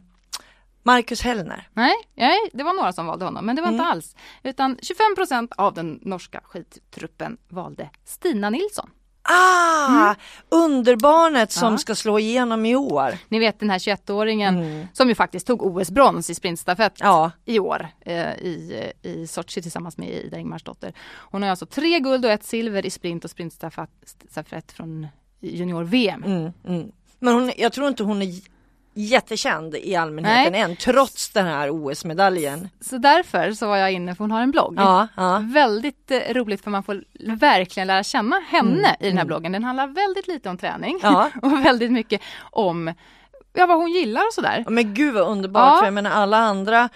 Marcus 0.84 1.22
Hellner. 1.22 1.68
Nej, 1.74 1.94
nej, 2.15 2.38
det 2.53 2.63
var 2.63 2.74
några 2.74 2.94
som 2.94 3.06
valde 3.06 3.25
honom, 3.25 3.46
men 3.46 3.56
det 3.56 3.62
var 3.62 3.70
Mm. 3.70 3.79
inte 3.79 3.89
alls. 3.91 4.15
Utan 4.44 4.77
25 4.82 5.15
procent 5.15 5.51
av 5.58 5.74
den 5.74 6.00
norska 6.01 6.41
skidtruppen 6.44 7.38
valde 7.50 7.89
Stina 8.06 8.50
Nilsson. 8.50 8.89
Ah, 9.32 10.15
underbarnet 10.50 11.51
som 11.51 11.63
Mm. 11.63 11.74
Ja. 11.74 11.77
ska 11.77 11.96
slå 11.96 12.20
igenom 12.20 12.65
i 12.65 12.75
år. 12.75 13.18
Ni 13.27 13.39
vet 13.39 13.60
den 13.60 13.70
här 13.70 13.79
21-åringen 13.79 14.58
Mm. 14.58 14.88
som 14.94 15.10
ju 15.10 15.15
faktiskt 15.15 15.48
tog 15.48 15.62
OS-brons 15.62 16.29
i 16.29 16.36
sprintstafett 16.36 16.94
Ja. 17.00 17.32
i 17.46 17.60
år 17.60 17.88
eh, 18.01 18.32
i, 18.34 18.91
i 19.01 19.27
Sochi 19.27 19.62
tillsammans 19.62 19.98
med 19.98 20.10
Ida 20.10 20.38
Ingmarsdotter. 20.38 20.94
Hon 21.32 21.44
har 21.44 21.50
alltså 21.50 21.65
tre 21.65 22.00
guld 22.00 22.25
och 22.25 22.32
ett 22.32 22.44
silver 22.44 22.86
i 22.86 22.89
sprint 22.89 23.24
och 23.25 23.32
sprintstafett 23.32 23.89
stafett 24.29 24.72
från 24.72 25.08
junior-VM. 25.41 26.24
Mm, 26.24 26.51
mm. 26.67 26.91
Men 27.19 27.34
hon, 27.34 27.51
jag 27.58 27.74
tror 27.74 27.88
inte 27.88 28.03
hon 28.03 28.22
är 28.22 28.29
jättekänd 28.93 29.75
i 29.75 29.96
allmänheten 29.96 30.55
än 30.55 30.75
trots 30.75 31.29
den 31.29 31.46
här 31.46 31.69
OS-medaljen. 31.69 32.69
Så 32.81 32.98
därför 32.98 33.51
så 33.51 33.67
var 33.67 33.77
jag 33.77 33.91
inne, 33.91 34.15
för 34.15 34.24
hon 34.24 34.31
har 34.31 34.41
en 34.41 34.51
blogg. 34.51 34.74
Ja, 34.77 35.08
ja. 35.17 35.43
Väldigt 35.53 36.12
eh, 36.12 36.34
roligt 36.34 36.63
för 36.63 36.72
man 36.72 36.84
får 36.84 37.03
verkligen 37.38 37.88
lära 37.88 38.03
känna 38.03 38.39
henne 38.39 38.69
Mm, 38.69 38.96
i 39.00 39.05
den 39.08 39.17
här 39.17 39.24
mm. 39.24 39.27
bloggen. 39.27 39.51
Den 39.51 39.63
handlar 39.63 39.88
väldigt 39.88 40.27
lite 40.27 40.50
om 40.50 40.58
träning 40.58 41.00
Ja. 41.03 41.29
och 41.41 41.65
väldigt 41.65 41.91
mycket 41.91 42.22
om 42.51 42.93
ja, 43.53 43.65
vad 43.65 43.77
hon 43.77 43.91
gillar 43.91 44.22
och 44.22 44.34
sådär. 44.34 44.65
Men 44.69 44.93
gud 44.93 45.13
vad 45.13 45.27
underbart, 45.27 45.74
Ja. 45.74 45.77
för 45.79 45.86
jag 45.86 45.93
menar 45.93 46.12
alla 46.12 46.38
andra 46.38 46.89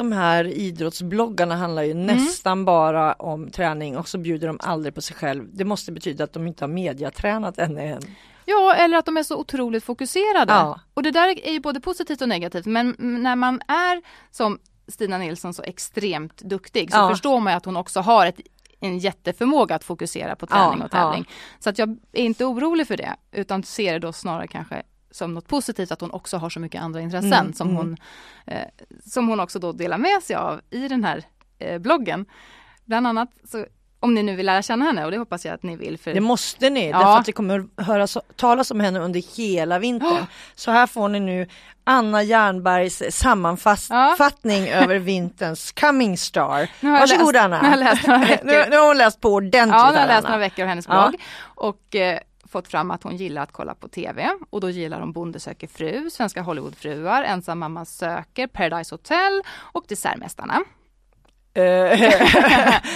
de 0.00 0.12
här 0.12 0.44
idrottsbloggarna 0.44 1.56
handlar 1.56 1.82
ju 1.82 1.94
nästan 1.94 2.64
bara 2.64 3.12
om 3.12 3.50
träning 3.50 3.96
och 3.98 4.08
så 4.08 4.18
bjuder 4.18 4.46
de 4.46 4.58
aldrig 4.62 4.94
på 4.94 5.00
sig 5.02 5.16
själv. 5.16 5.48
Det 5.52 5.64
måste 5.64 5.92
betyda 5.92 6.24
att 6.24 6.32
de 6.32 6.46
inte 6.46 6.64
har 6.64 6.68
mediatränat 6.68 7.58
ännu 7.58 7.80
än. 7.80 8.02
Ja, 8.44 8.74
eller 8.74 8.98
att 8.98 9.06
de 9.06 9.16
är 9.16 9.22
så 9.22 9.36
otroligt 9.36 9.84
fokuserade. 9.84 10.52
Ja. 10.52 10.80
Och 10.94 11.02
det 11.02 11.10
där 11.10 11.28
är 11.48 11.52
ju 11.52 11.60
både 11.60 11.80
positivt 11.80 12.22
och 12.22 12.28
negativt. 12.28 12.66
Men 12.66 12.96
när 12.98 13.36
man 13.36 13.60
är 13.68 14.02
som 14.30 14.58
Stina 14.88 15.18
Nilsson 15.18 15.54
så 15.54 15.62
extremt 15.62 16.38
duktig 16.38 16.92
så 16.92 16.98
Ja. 16.98 17.08
förstår 17.10 17.40
man 17.40 17.52
ju 17.52 17.56
att 17.56 17.64
hon 17.64 17.76
också 17.76 18.00
har 18.00 18.26
ett, 18.26 18.40
en 18.80 18.98
jätteförmåga 18.98 19.74
att 19.74 19.84
fokusera 19.84 20.36
på 20.36 20.46
träning 20.46 20.78
Ja, 20.78 20.84
och 20.84 20.90
tävling. 20.90 21.28
Så 21.58 21.70
att 21.70 21.78
jag 21.78 21.98
är 22.12 22.22
inte 22.22 22.44
orolig 22.44 22.86
för 22.86 22.96
det 22.96 23.16
utan 23.32 23.62
ser 23.62 23.92
det 23.92 23.98
då 23.98 24.12
snarare 24.12 24.46
kanske 24.46 24.82
som 25.10 25.34
något 25.34 25.48
positivt 25.48 25.92
att 25.92 26.00
hon 26.00 26.10
också 26.10 26.36
har 26.36 26.50
så 26.50 26.60
mycket 26.60 26.82
andra 26.82 27.00
intressen 27.00 27.32
Mm, 27.32 27.52
som, 27.52 27.68
mm. 27.68 27.76
Hon, 27.78 27.96
eh, 28.46 28.58
som 29.06 29.28
hon 29.28 29.40
också 29.40 29.58
då 29.58 29.72
delar 29.72 29.98
med 29.98 30.22
sig 30.22 30.36
av 30.36 30.60
i 30.70 30.88
den 30.88 31.04
här 31.04 31.22
eh, 31.58 31.78
bloggen. 31.78 32.26
Bland 32.84 33.06
annat 33.06 33.28
så 33.50 33.66
om 34.02 34.14
ni 34.14 34.22
nu 34.22 34.36
vill 34.36 34.46
lära 34.46 34.62
känna 34.62 34.84
henne 34.84 35.04
och 35.04 35.10
det 35.10 35.18
hoppas 35.18 35.44
jag 35.44 35.54
att 35.54 35.62
ni 35.62 35.76
vill. 35.76 35.98
För 35.98 36.14
Det 36.14 36.20
måste 36.20 36.70
ni, 36.70 36.90
Ja. 36.90 36.98
därför 36.98 37.18
att 37.18 37.24
det 37.24 37.32
kommer 37.32 37.66
att 37.76 37.86
höras 37.86 38.18
talas 38.36 38.70
om 38.70 38.80
henne 38.80 39.00
under 39.00 39.36
hela 39.36 39.78
vintern. 39.78 40.26
Så 40.54 40.70
här 40.70 40.86
får 40.86 41.08
ni 41.08 41.20
nu 41.20 41.46
Anna 41.84 42.22
Jernbergs 42.22 43.02
sammanfattning 43.10 44.68
över 44.68 44.98
vinterns 44.98 45.72
coming 45.72 46.16
star. 46.18 46.68
Varsågod 46.80 47.34
läst- 47.34 47.44
Anna. 47.44 47.62
nu 47.62 47.84
har 47.84 48.44
nu, 48.44 48.64
nu 48.70 48.76
har 48.76 48.86
hon 48.86 48.98
läst 48.98 49.20
på 49.20 49.28
ordentligt 49.28 49.74
Ja, 49.78 49.86
nu 49.90 49.94
har 49.96 50.00
jag 50.00 50.08
läst 50.08 50.24
några 50.24 50.38
veckor 50.38 50.62
av 50.62 50.68
hennes 50.68 50.86
Ja. 50.88 51.08
blogg 51.08 51.20
och 51.42 51.96
eh, 51.96 52.18
fått 52.50 52.68
fram 52.68 52.90
att 52.90 53.02
hon 53.02 53.16
gillar 53.16 53.42
att 53.42 53.52
kolla 53.52 53.74
på 53.74 53.88
TV 53.88 54.30
och 54.50 54.60
då 54.60 54.70
gillar 54.70 55.00
hon 55.00 55.12
Bonde 55.12 55.40
söker 55.40 55.66
fru, 55.66 56.10
Svenska 56.10 56.42
Hollywoodfruar, 56.42 57.24
Ensam 57.24 57.58
mamma 57.58 57.84
söker, 57.84 58.46
Paradise 58.46 58.94
Hotel 58.94 59.42
och 59.72 59.84
Dessertmästarna. 59.88 60.60
Eh, 61.54 61.62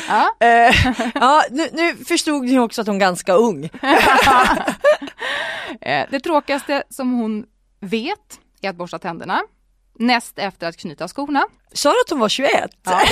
Ja. 0.08 0.36
eh, 0.40 0.74
ja, 1.14 1.42
nu, 1.50 1.68
nu 1.72 1.96
förstod 2.04 2.44
ni 2.44 2.58
också 2.58 2.80
att 2.80 2.86
hon 2.86 2.96
är 2.96 3.00
ganska 3.00 3.32
ung. 3.32 3.70
Eh, 5.80 6.06
det 6.10 6.20
tråkigaste 6.20 6.82
som 6.90 7.12
hon 7.12 7.46
vet 7.80 8.40
är 8.60 8.70
att 8.70 8.76
borsta 8.76 8.98
tänderna. 8.98 9.42
Näst 9.98 10.38
efter 10.38 10.68
att 10.68 10.76
knyta 10.76 11.08
skorna. 11.08 11.44
Sa 11.72 11.90
du 11.90 12.00
att 12.00 12.10
hon 12.10 12.18
var 12.18 12.28
21? 12.28 12.70
Ja. 12.84 13.02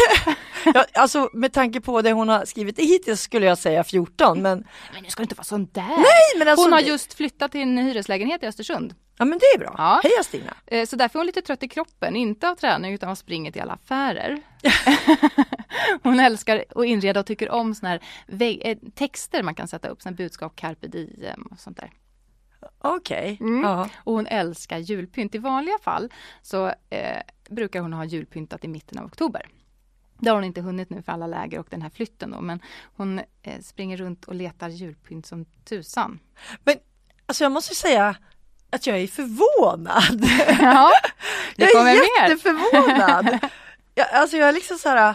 ja, 0.74 0.84
alltså 0.94 1.30
med 1.32 1.52
tanke 1.52 1.80
på 1.80 2.02
det 2.02 2.12
hon 2.12 2.28
har 2.28 2.44
skrivit 2.44 2.78
hittills 2.78 3.20
skulle 3.20 3.46
jag 3.46 3.58
säga 3.58 3.84
14 3.84 4.42
men, 4.42 4.64
Men 4.94 5.02
det 5.02 5.10
ska 5.10 5.22
inte 5.22 5.34
vara 5.34 5.44
sån 5.44 5.68
där. 5.72 5.88
nej, 5.88 6.38
men 6.38 6.48
alltså, 6.48 6.64
Hon 6.64 6.72
har 6.72 6.80
just 6.80 7.14
flyttat 7.14 7.52
till 7.52 7.60
en 7.60 7.78
hyreslägenhet 7.78 8.42
i 8.42 8.46
Östersund. 8.46 8.94
Ja 9.18 9.24
men 9.24 9.38
det 9.38 9.44
är 9.44 9.58
bra. 9.58 9.74
Ja. 9.78 10.00
Heja 10.02 10.22
Stina. 10.22 10.54
Eh, 10.66 10.86
Så 10.86 10.96
därför 10.96 11.18
är 11.18 11.20
hon 11.20 11.26
lite 11.26 11.42
trött 11.42 11.62
i 11.62 11.68
kroppen, 11.68 12.16
inte 12.16 12.48
av 12.48 12.54
träning 12.54 12.94
utan 12.94 13.08
av 13.08 13.14
springet 13.14 13.56
i 13.56 13.60
alla 13.60 13.72
affärer. 13.72 14.42
hon 16.02 16.20
älskar 16.20 16.64
att 16.76 16.84
inreda 16.84 17.20
och 17.20 17.26
tycker 17.26 17.50
om 17.50 17.74
såna 17.74 17.88
här 17.88 18.00
eh, 18.40 18.78
texter 18.94 19.42
man 19.42 19.54
kan 19.54 19.68
sätta 19.68 19.88
upp, 19.88 20.02
såna 20.02 20.16
budskap, 20.16 20.56
carpe 20.56 20.86
diem 20.86 21.48
och 21.50 21.60
sånt 21.60 21.76
där. 21.76 21.90
Okej. 22.84 23.36
Mm. 23.40 23.62
Ja. 23.64 23.88
Och 23.96 24.12
hon 24.14 24.26
älskar 24.26 24.78
julpynt. 24.78 25.34
I 25.34 25.38
vanliga 25.38 25.78
fall 25.82 26.12
så 26.42 26.66
eh, 26.90 27.20
brukar 27.50 27.80
hon 27.80 27.92
ha 27.92 28.04
julpyntat 28.04 28.64
i 28.64 28.68
mitten 28.68 28.98
av 28.98 29.04
oktober. 29.04 29.48
Det 30.18 30.30
har 30.30 30.34
hon 30.34 30.44
inte 30.44 30.60
hunnit 30.60 30.90
nu 30.90 31.02
för 31.02 31.12
alla 31.12 31.26
läger 31.26 31.58
och 31.58 31.66
den 31.70 31.82
här 31.82 31.90
flytten 31.90 32.30
då, 32.30 32.40
men 32.40 32.60
hon 32.96 33.20
eh, 33.42 33.60
springer 33.60 33.96
runt 33.96 34.24
och 34.24 34.34
letar 34.34 34.68
julpynt 34.68 35.26
som 35.26 35.44
tusan. 35.44 36.18
Men 36.64 36.76
alltså 37.26 37.44
jag 37.44 37.52
måste 37.52 37.74
säga 37.74 38.16
att 38.70 38.86
jag 38.86 38.98
är 38.98 39.06
förvånad. 39.06 40.24
Ja, 40.62 40.90
det 41.56 41.62
jag 41.64 41.72
kommer 41.72 41.90
är 41.90 41.94
mer. 41.94 42.28
jätteförvånad. 42.28 43.38
jag, 43.94 44.06
alltså 44.12 44.36
jag 44.36 44.48
är 44.48 44.52
liksom 44.52 44.78
så 44.78 44.88
här, 44.88 45.14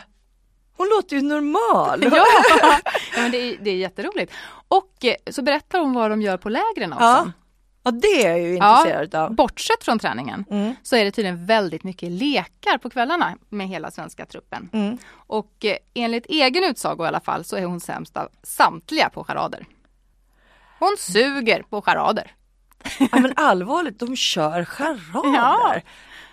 hon 0.77 0.89
låter 0.89 1.15
ju 1.15 1.21
normal. 1.21 2.03
Ja, 2.03 2.25
ja 3.15 3.21
men 3.21 3.31
det, 3.31 3.37
är, 3.37 3.57
det 3.61 3.69
är 3.71 3.75
jätteroligt. 3.75 4.33
Och 4.67 5.05
eh, 5.05 5.15
så 5.31 5.41
berättar 5.41 5.79
hon 5.79 5.93
vad 5.93 6.09
de 6.09 6.21
gör 6.21 6.37
på 6.37 6.49
lägren 6.49 6.93
också. 6.93 7.05
Ja. 7.05 7.31
Ja 7.87 7.91
det 7.91 8.25
är 8.25 8.29
jag 8.29 8.39
ju 8.39 8.53
intresserad 8.55 9.15
av. 9.15 9.35
Bortsett 9.35 9.83
från 9.83 9.99
träningen 9.99 10.45
Mm. 10.49 10.75
så 10.83 10.95
är 10.95 11.05
det 11.05 11.11
tydligen 11.11 11.45
väldigt 11.45 11.83
mycket 11.83 12.11
lekar 12.11 12.77
på 12.77 12.89
kvällarna 12.89 13.37
med 13.49 13.67
hela 13.67 13.91
svenska 13.91 14.25
truppen. 14.25 14.69
Mm. 14.73 14.97
Och 15.13 15.65
eh, 15.65 15.77
enligt 15.93 16.25
egen 16.25 16.63
utsago 16.63 17.03
i 17.03 17.07
alla 17.07 17.19
fall 17.19 17.43
så 17.43 17.55
är 17.55 17.65
hon 17.65 17.79
sämst 17.79 18.17
av 18.17 18.29
samtliga 18.43 19.09
på 19.09 19.23
charader. 19.23 19.65
Hon 20.79 20.95
suger 20.99 21.61
på 21.61 21.81
charader. 21.81 22.31
Ja, 22.99 23.07
men 23.19 23.33
allvarligt, 23.35 23.99
de 23.99 24.15
kör 24.15 24.65
charader. 24.65 25.35
Ja. 25.35 25.75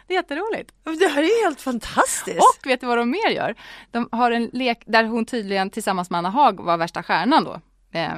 Det 0.07 0.15
är 0.15 0.19
jätteroligt. 0.19 0.73
Det 0.85 1.07
här 1.09 1.23
är 1.23 1.45
helt 1.45 1.61
fantastiskt. 1.61 2.39
Och 2.61 2.67
vet 2.67 2.81
du 2.81 2.87
vad 2.87 2.99
de 2.99 3.11
mer 3.11 3.29
gör? 3.31 3.55
De 3.91 4.09
har 4.13 4.31
en 4.31 4.51
lek 4.53 4.83
där 4.87 5.05
hon 5.05 5.27
tydligen 5.27 5.71
tillsammans 5.71 6.11
med 6.11 6.19
Anna 6.19 6.31
Haag 6.31 6.61
var 6.65 6.77
värsta 6.77 7.03
stjärnan 7.03 7.45
då. 7.45 7.53
Eh, 7.99 8.13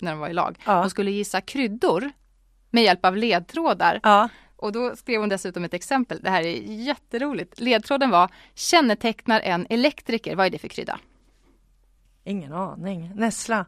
när 0.00 0.10
de 0.10 0.18
var 0.18 0.28
i 0.28 0.32
lag. 0.32 0.58
Ja. 0.64 0.80
De 0.80 0.90
skulle 0.90 1.10
gissa 1.10 1.40
kryddor 1.40 2.10
med 2.74 2.82
hjälp 2.84 3.04
av 3.04 3.16
ledtrådar. 3.16 4.00
Ja. 4.02 4.28
Och 4.56 4.72
då 4.72 4.96
skrev 4.96 5.20
hon 5.20 5.28
dessutom 5.28 5.64
ett 5.64 5.74
exempel. 5.74 6.20
Det 6.22 6.30
här 6.30 6.42
är 6.42 6.56
jätteroligt. 6.62 7.60
Ledtråden 7.60 8.10
var 8.10 8.30
kännetecknar 8.54 9.40
en 9.40 9.66
elektriker. 9.70 10.36
Vad 10.36 10.46
är 10.46 10.50
det 10.50 10.58
för 10.58 10.68
krydda? 10.68 10.98
Ingen 12.24 12.52
aning. 12.52 13.12
Nässla. 13.14 13.66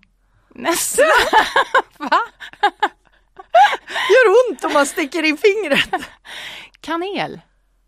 Nästan. 0.54 1.06
Va? 1.98 2.20
Gör 4.10 4.50
ont 4.50 4.64
om 4.64 4.72
man 4.72 4.86
sticker 4.86 5.22
in 5.22 5.38
fingret. 5.38 6.08
Kanel. 6.80 7.40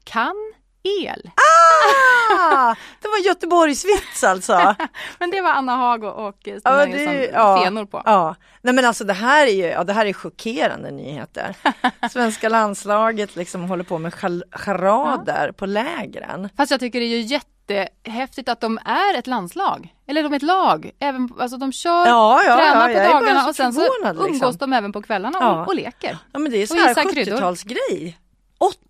Kan 0.04 0.52
el. 0.83 1.31
Ah, 1.35 2.75
det 3.03 3.09
var 3.09 3.19
Göteborgsvits 3.27 4.25
alltså. 4.25 4.75
Men 5.19 5.31
det 5.31 5.41
var 5.41 5.51
Anna 5.51 5.77
Haag 5.77 6.05
och, 6.05 6.38
Stina 6.41 6.61
Ja, 6.64 6.87
det, 6.87 7.31
ja, 7.33 7.61
fenor 7.62 7.85
på. 7.85 8.03
Ja, 8.05 8.35
nej 8.62 8.75
men 8.75 8.85
alltså 8.85 9.05
det 9.05 9.12
här 9.12 9.47
är 9.47 9.51
ju, 9.53 9.64
ja 9.67 9.85
det 9.85 9.93
här 9.93 10.07
är 10.07 10.12
chockerande 10.12 10.91
nyheter. 10.91 11.57
Svenska 12.11 12.49
landslaget 12.49 13.37
liksom 13.37 13.62
håller 13.64 13.85
på 13.85 13.99
med 13.99 14.14
charader 14.53 15.53
på 15.53 15.67
lägren. 15.67 16.49
Fast 16.57 16.71
jag 16.71 16.81
tycker 16.81 17.01
det 17.01 17.07
är 17.07 17.19
ju 17.19 17.21
jättehäftigt 17.21 18.49
att 18.49 18.61
de 18.61 18.79
är 18.85 19.19
ett 19.19 19.27
landslag. 19.27 19.95
Eller 20.07 20.23
de 20.23 20.33
är 20.33 20.37
ett 20.37 20.43
lag. 20.43 20.91
Även, 21.01 21.29
alltså 21.41 21.57
de 21.57 21.73
kör, 21.73 22.07
Ja, 22.07 22.43
ja, 22.47 22.57
tränar 22.57 22.88
ja, 22.88 23.07
på 23.07 23.12
dagarna 23.12 23.49
och 23.49 23.55
sen 23.57 23.73
så 23.73 23.81
liksom. 23.81 24.27
umgås 24.27 24.59
de 24.59 24.73
även 24.73 24.93
på 24.93 25.03
kvällarna 25.03 25.38
Ja. 25.41 25.62
och, 25.62 25.69
och 25.69 25.75
leker. 25.75 26.19
Ja 26.33 26.38
men 26.38 26.53
det 26.53 26.62
är 26.62 26.67
så 26.67 26.75
här 26.75 26.88
gissa 26.88 27.03
kryddor. 27.12 27.37
70-talsgrej. 27.37 28.14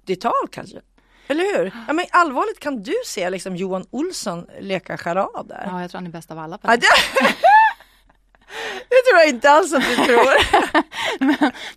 80-tal 0.07 0.49
kanske. 0.51 0.77
Eller 1.29 1.59
hur? 1.59 1.73
Ja 1.87 1.93
men 1.93 2.05
allvarligt 2.11 2.61
kan 2.61 2.83
du 2.83 2.95
se 3.07 3.31
liksom 3.31 3.57
Johan 3.57 3.85
Olsson 3.91 4.47
leka 4.61 4.97
charader? 4.97 5.63
Ja, 5.67 5.81
jag 5.81 5.91
tror 5.91 5.99
han 5.99 6.07
är 6.07 6.11
bäst 6.11 6.31
av 6.31 6.39
alla 6.39 6.59
på 6.59 6.69
Ja, 6.73 6.77
det. 6.77 6.87
det... 8.89 9.03
tror 9.11 9.19
jag 9.21 9.29
inte 9.29 9.51
alls 9.51 9.73
att 9.75 9.83
du 9.89 9.97
tror. 9.97 10.35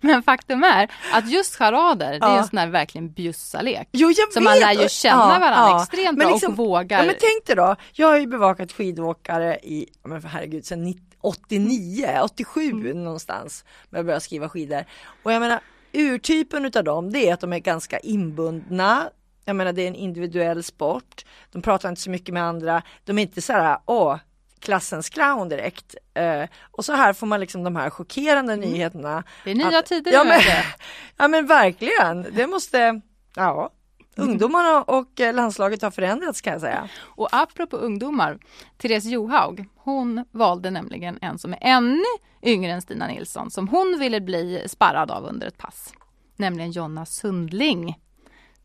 Men 0.06 0.22
faktum 0.22 0.62
är 0.64 0.90
att 1.12 1.30
just 1.30 1.56
charader, 1.56 2.10
det 2.10 2.16
är 2.26 2.30
Ja. 2.30 2.38
en 2.38 2.44
sån 2.46 2.58
här 2.58 2.66
verkligen 2.68 3.12
bjussalek. 3.12 3.88
Jo 3.92 4.08
jag 4.10 4.32
Så 4.32 4.40
vet. 4.40 4.44
man 4.44 4.58
lär 4.58 4.82
ju 4.82 4.88
känna 4.88 5.22
Ja, 5.22 5.26
varandra 5.28 5.48
ja. 5.70 5.82
extremt 5.82 6.18
Men 6.18 6.26
bra 6.26 6.30
liksom- 6.34 6.52
och 6.52 6.56
vågar. 6.58 6.98
Ja 6.98 7.04
men 7.04 7.14
tänk 7.20 7.46
dig 7.46 7.56
då, 7.56 7.76
jag 7.92 8.06
har 8.08 8.18
ju 8.18 8.26
bevakat 8.26 8.72
skidåkare 8.72 9.58
i, 9.62 9.86
ja, 10.02 10.08
men 10.08 10.24
herregud, 10.24 10.66
sedan 10.66 10.84
90 10.84 11.02
89, 11.24 12.20
87 12.22 12.70
Mm. 12.70 13.04
någonstans. 13.04 13.64
När 13.90 13.98
jag 13.98 14.06
började 14.06 14.20
skriva 14.24 14.48
skidor. 14.48 14.84
Och 15.22 15.32
jag 15.32 15.40
menar, 15.40 15.60
urtypen 15.92 16.64
utav 16.64 16.84
dem, 16.84 17.12
det 17.12 17.28
är 17.28 17.34
att 17.34 17.40
de 17.40 17.52
är 17.52 17.58
ganska 17.58 17.98
inbundna. 17.98 19.08
Jag 19.44 19.56
menar 19.56 19.72
det 19.72 19.82
är 19.82 19.88
en 19.88 19.94
individuell 19.94 20.62
sport. 20.62 21.24
De 21.52 21.62
pratar 21.62 21.88
inte 21.88 22.00
så 22.00 22.10
mycket 22.10 22.34
med 22.34 22.42
andra. 22.42 22.82
De 23.04 23.18
är 23.18 23.22
inte 23.22 23.42
så 23.42 23.52
här, 23.52 23.78
åh, 23.86 24.16
klassens 24.58 25.08
clown 25.08 25.48
direkt. 25.48 25.94
Eh, 26.14 26.44
och 26.70 26.84
så 26.84 26.92
här 26.92 27.12
får 27.12 27.26
man 27.26 27.40
liksom 27.40 27.64
de 27.64 27.76
här 27.76 27.90
chockerande 27.90 28.56
nyheterna. 28.56 29.10
Mm. 29.10 29.24
det 29.44 29.50
är 29.50 29.54
nya 29.54 29.78
att- 29.78 29.86
tider 29.86 30.12
ja 30.12 30.24
men, 30.24 30.40
ja 31.16 31.28
men 31.28 31.46
verkligen, 31.46 32.26
det 32.32 32.46
måste, 32.46 33.00
ja. 33.36 33.70
Ungdomarna 34.16 34.82
och 34.82 35.20
landslaget 35.34 35.82
har 35.82 35.90
förändrats 35.90 36.40
kan 36.40 36.52
jag 36.52 36.60
säga. 36.60 36.88
Och 37.02 37.28
apropå 37.32 37.76
ungdomar, 37.76 38.38
Therese 38.78 39.04
Johaug, 39.04 39.68
hon 39.76 40.24
valde 40.30 40.70
nämligen 40.70 41.18
en 41.22 41.38
som 41.38 41.52
är 41.52 41.58
ännu 41.60 42.04
yngre 42.42 42.72
än 42.72 42.82
Stina 42.82 43.06
Nilsson 43.06 43.50
som 43.50 43.68
hon 43.68 43.96
ville 43.98 44.20
bli 44.20 44.64
sparrad 44.68 45.10
av 45.10 45.24
under 45.24 45.46
ett 45.46 45.58
pass. 45.58 45.92
Nämligen 46.36 46.70
Jonna 46.70 47.06
Sundling. 47.06 47.98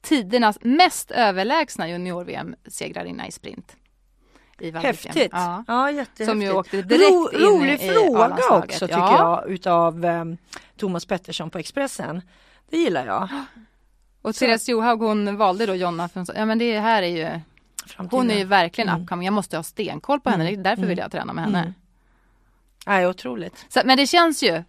Tidernas 0.08 0.58
mest 0.62 1.12
överlägsna 1.12 1.90
junior-VM-segrarinna 1.90 3.28
i 3.28 3.32
sprint. 3.32 3.76
I. 4.60 4.72
Häftigt! 4.72 5.30
Ja. 5.32 5.64
Ja, 5.68 5.92
jättehäftigt. 5.92 6.30
Som 6.30 6.42
ju 6.42 6.52
åkte 6.52 6.82
direkt 6.82 7.12
Ro, 7.12 7.30
in 7.34 7.40
rolig 7.40 7.74
i 7.74 7.90
fråga 7.90 8.38
också 8.52 8.88
tycker 8.88 9.00
Ja. 9.00 9.42
jag 9.44 9.52
utav 9.54 10.06
eh, 10.06 10.26
Thomas 10.78 11.06
Pettersson 11.06 11.50
på 11.50 11.58
Expressen. 11.58 12.22
Det 12.70 12.78
gillar 12.78 13.06
jag. 13.06 13.30
Och 14.22 14.36
Therese 14.36 14.70
Johaug 14.70 15.00
hon 15.02 15.38
valde 15.38 15.66
då 15.66 15.76
Jonna 15.76 16.10
för 16.10 16.20
hon 16.20 16.26
sa, 16.26 16.34
ja 16.36 16.46
men 16.46 16.58
det 16.60 16.80
här 16.80 17.04
är 17.04 17.08
ju, 17.08 17.40
Framtiden. 17.86 18.20
hon 18.20 18.32
är 18.32 18.38
ju 18.38 18.44
verkligen 18.44 18.90
Mm. 18.90 19.02
upcoming, 19.02 19.26
jag 19.26 19.34
måste 19.34 19.56
ha 19.58 19.64
stenkoll 19.64 20.20
på 20.20 20.30
henne, 20.30 20.44
Mm. 20.44 20.56
det 20.56 20.60
är 20.62 20.64
därför 20.64 20.82
Mm. 20.82 20.90
vill 20.90 20.98
jag 20.98 21.12
träna 21.12 21.34
med 21.34 21.44
henne. 21.44 21.60
Mm. 21.60 21.74
Nej, 22.88 23.08
otroligt. 23.08 23.66
Så, 23.70 23.82
men 23.86 23.98
det 23.98 24.08
känns 24.08 24.44
ju, 24.44 24.64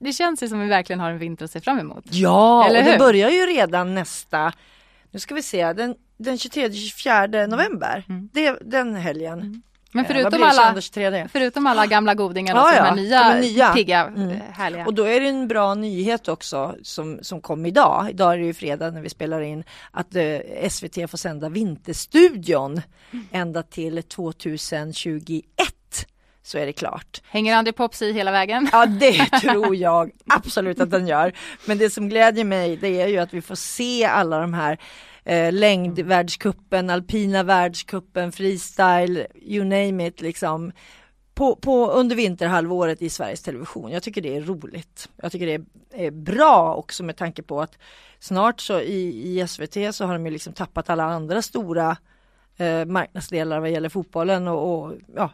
det 0.00 0.12
känns 0.12 0.42
ju 0.42 0.48
som 0.48 0.60
vi 0.60 0.68
verkligen 0.68 1.00
har 1.00 1.10
en 1.10 1.18
vinter 1.18 1.44
att 1.44 1.50
se 1.50 1.60
fram 1.60 1.78
emot. 1.78 2.04
Ja, 2.10 2.66
Eller 2.68 2.78
och 2.78 2.84
det 2.84 2.90
hur? 2.90 2.98
börjar 2.98 3.30
ju 3.30 3.46
redan 3.46 3.94
nästa, 3.94 4.52
nu 5.10 5.18
ska 5.20 5.34
vi 5.34 5.42
se, 5.42 5.72
den, 5.72 5.94
den 6.18 6.36
23-24 6.36 7.46
november. 7.46 8.04
Mm. 8.08 8.28
Det, 8.32 8.58
den 8.64 8.94
helgen. 8.94 9.32
Mm. 9.40 9.62
Men 9.92 10.04
Eh, 10.04 10.10
förutom 10.12 10.40
det, 10.40 10.46
alla, 10.46 10.72
22-23? 10.74 11.28
förutom 11.32 11.66
alla 11.66 11.86
gamla 11.86 12.14
godingar 12.14 12.54
så 12.56 12.60
de 12.70 12.76
ja, 12.76 12.82
här 12.82 12.94
nya, 12.96 13.22
de 13.28 13.36
är 13.36 13.40
nya. 13.40 13.72
pigga, 13.72 14.00
Mm. 14.06 14.28
eh, 14.30 14.36
härliga. 14.52 14.86
Och 14.86 14.94
då 14.94 15.04
är 15.04 15.20
det 15.20 15.28
en 15.28 15.48
bra 15.48 15.74
nyhet 15.74 16.28
också 16.28 16.74
som, 16.82 17.18
som 17.22 17.40
kom 17.40 17.66
idag. 17.66 18.06
Idag 18.10 18.32
är 18.34 18.38
det 18.38 18.44
ju 18.44 18.54
fredag 18.54 18.90
när 18.90 19.00
vi 19.02 19.08
spelar 19.10 19.40
in 19.40 19.64
att 19.90 20.14
eh, 20.16 20.68
SVT 20.70 21.10
får 21.10 21.16
sända 21.18 21.48
Vinterstudion 21.48 22.80
ända 23.32 23.62
till 23.62 24.02
2021. 24.02 25.44
Så 26.42 26.58
är 26.58 26.66
det 26.66 26.72
klart. 26.72 27.22
Hänger 27.28 27.56
André 27.56 27.72
Pops 27.72 28.02
i 28.02 28.12
hela 28.12 28.30
vägen? 28.30 28.68
Ja 28.72 28.86
det 28.86 29.26
tror 29.40 29.76
jag 29.76 30.10
absolut 30.26 30.80
att 30.80 30.90
den 30.90 31.06
gör. 31.06 31.32
Men 31.66 31.78
det 31.78 31.90
som 31.90 32.08
glädjer 32.08 32.44
mig 32.44 32.76
det 32.76 33.00
är 33.00 33.08
ju 33.08 33.18
att 33.18 33.34
vi 33.34 33.42
får 33.42 33.54
se 33.54 34.04
alla 34.04 34.40
de 34.40 34.54
här 34.54 34.78
eh, 35.24 35.52
längdvärldscupen, 35.52 36.90
alpina 36.90 37.42
världscupen, 37.42 38.32
freestyle, 38.32 39.26
you 39.34 39.64
name 39.64 40.06
it 40.06 40.20
liksom. 40.20 40.72
På, 41.34 41.56
på, 41.56 41.90
under 41.90 42.16
vinterhalvåret 42.16 43.02
i 43.02 43.10
Sveriges 43.10 43.42
Television. 43.42 43.90
Jag 43.90 44.02
tycker 44.02 44.20
det 44.20 44.36
är 44.36 44.40
roligt. 44.40 45.08
Jag 45.16 45.32
tycker 45.32 45.46
det 45.46 45.54
är, 45.54 45.64
är 46.06 46.10
bra 46.10 46.74
också 46.74 47.02
med 47.02 47.16
tanke 47.16 47.42
på 47.42 47.60
att 47.60 47.78
snart 48.18 48.60
så 48.60 48.80
i, 48.80 49.40
i 49.40 49.48
SVT 49.48 49.94
så 49.94 50.06
har 50.06 50.12
de 50.12 50.26
ju 50.26 50.32
liksom 50.32 50.52
tappat 50.52 50.90
alla 50.90 51.04
andra 51.04 51.42
stora 51.42 51.96
eh, 52.56 52.84
marknadsdelar 52.84 53.60
vad 53.60 53.70
gäller 53.70 53.88
fotbollen 53.88 54.48
och, 54.48 54.84
och 54.84 54.94
ja, 55.16 55.30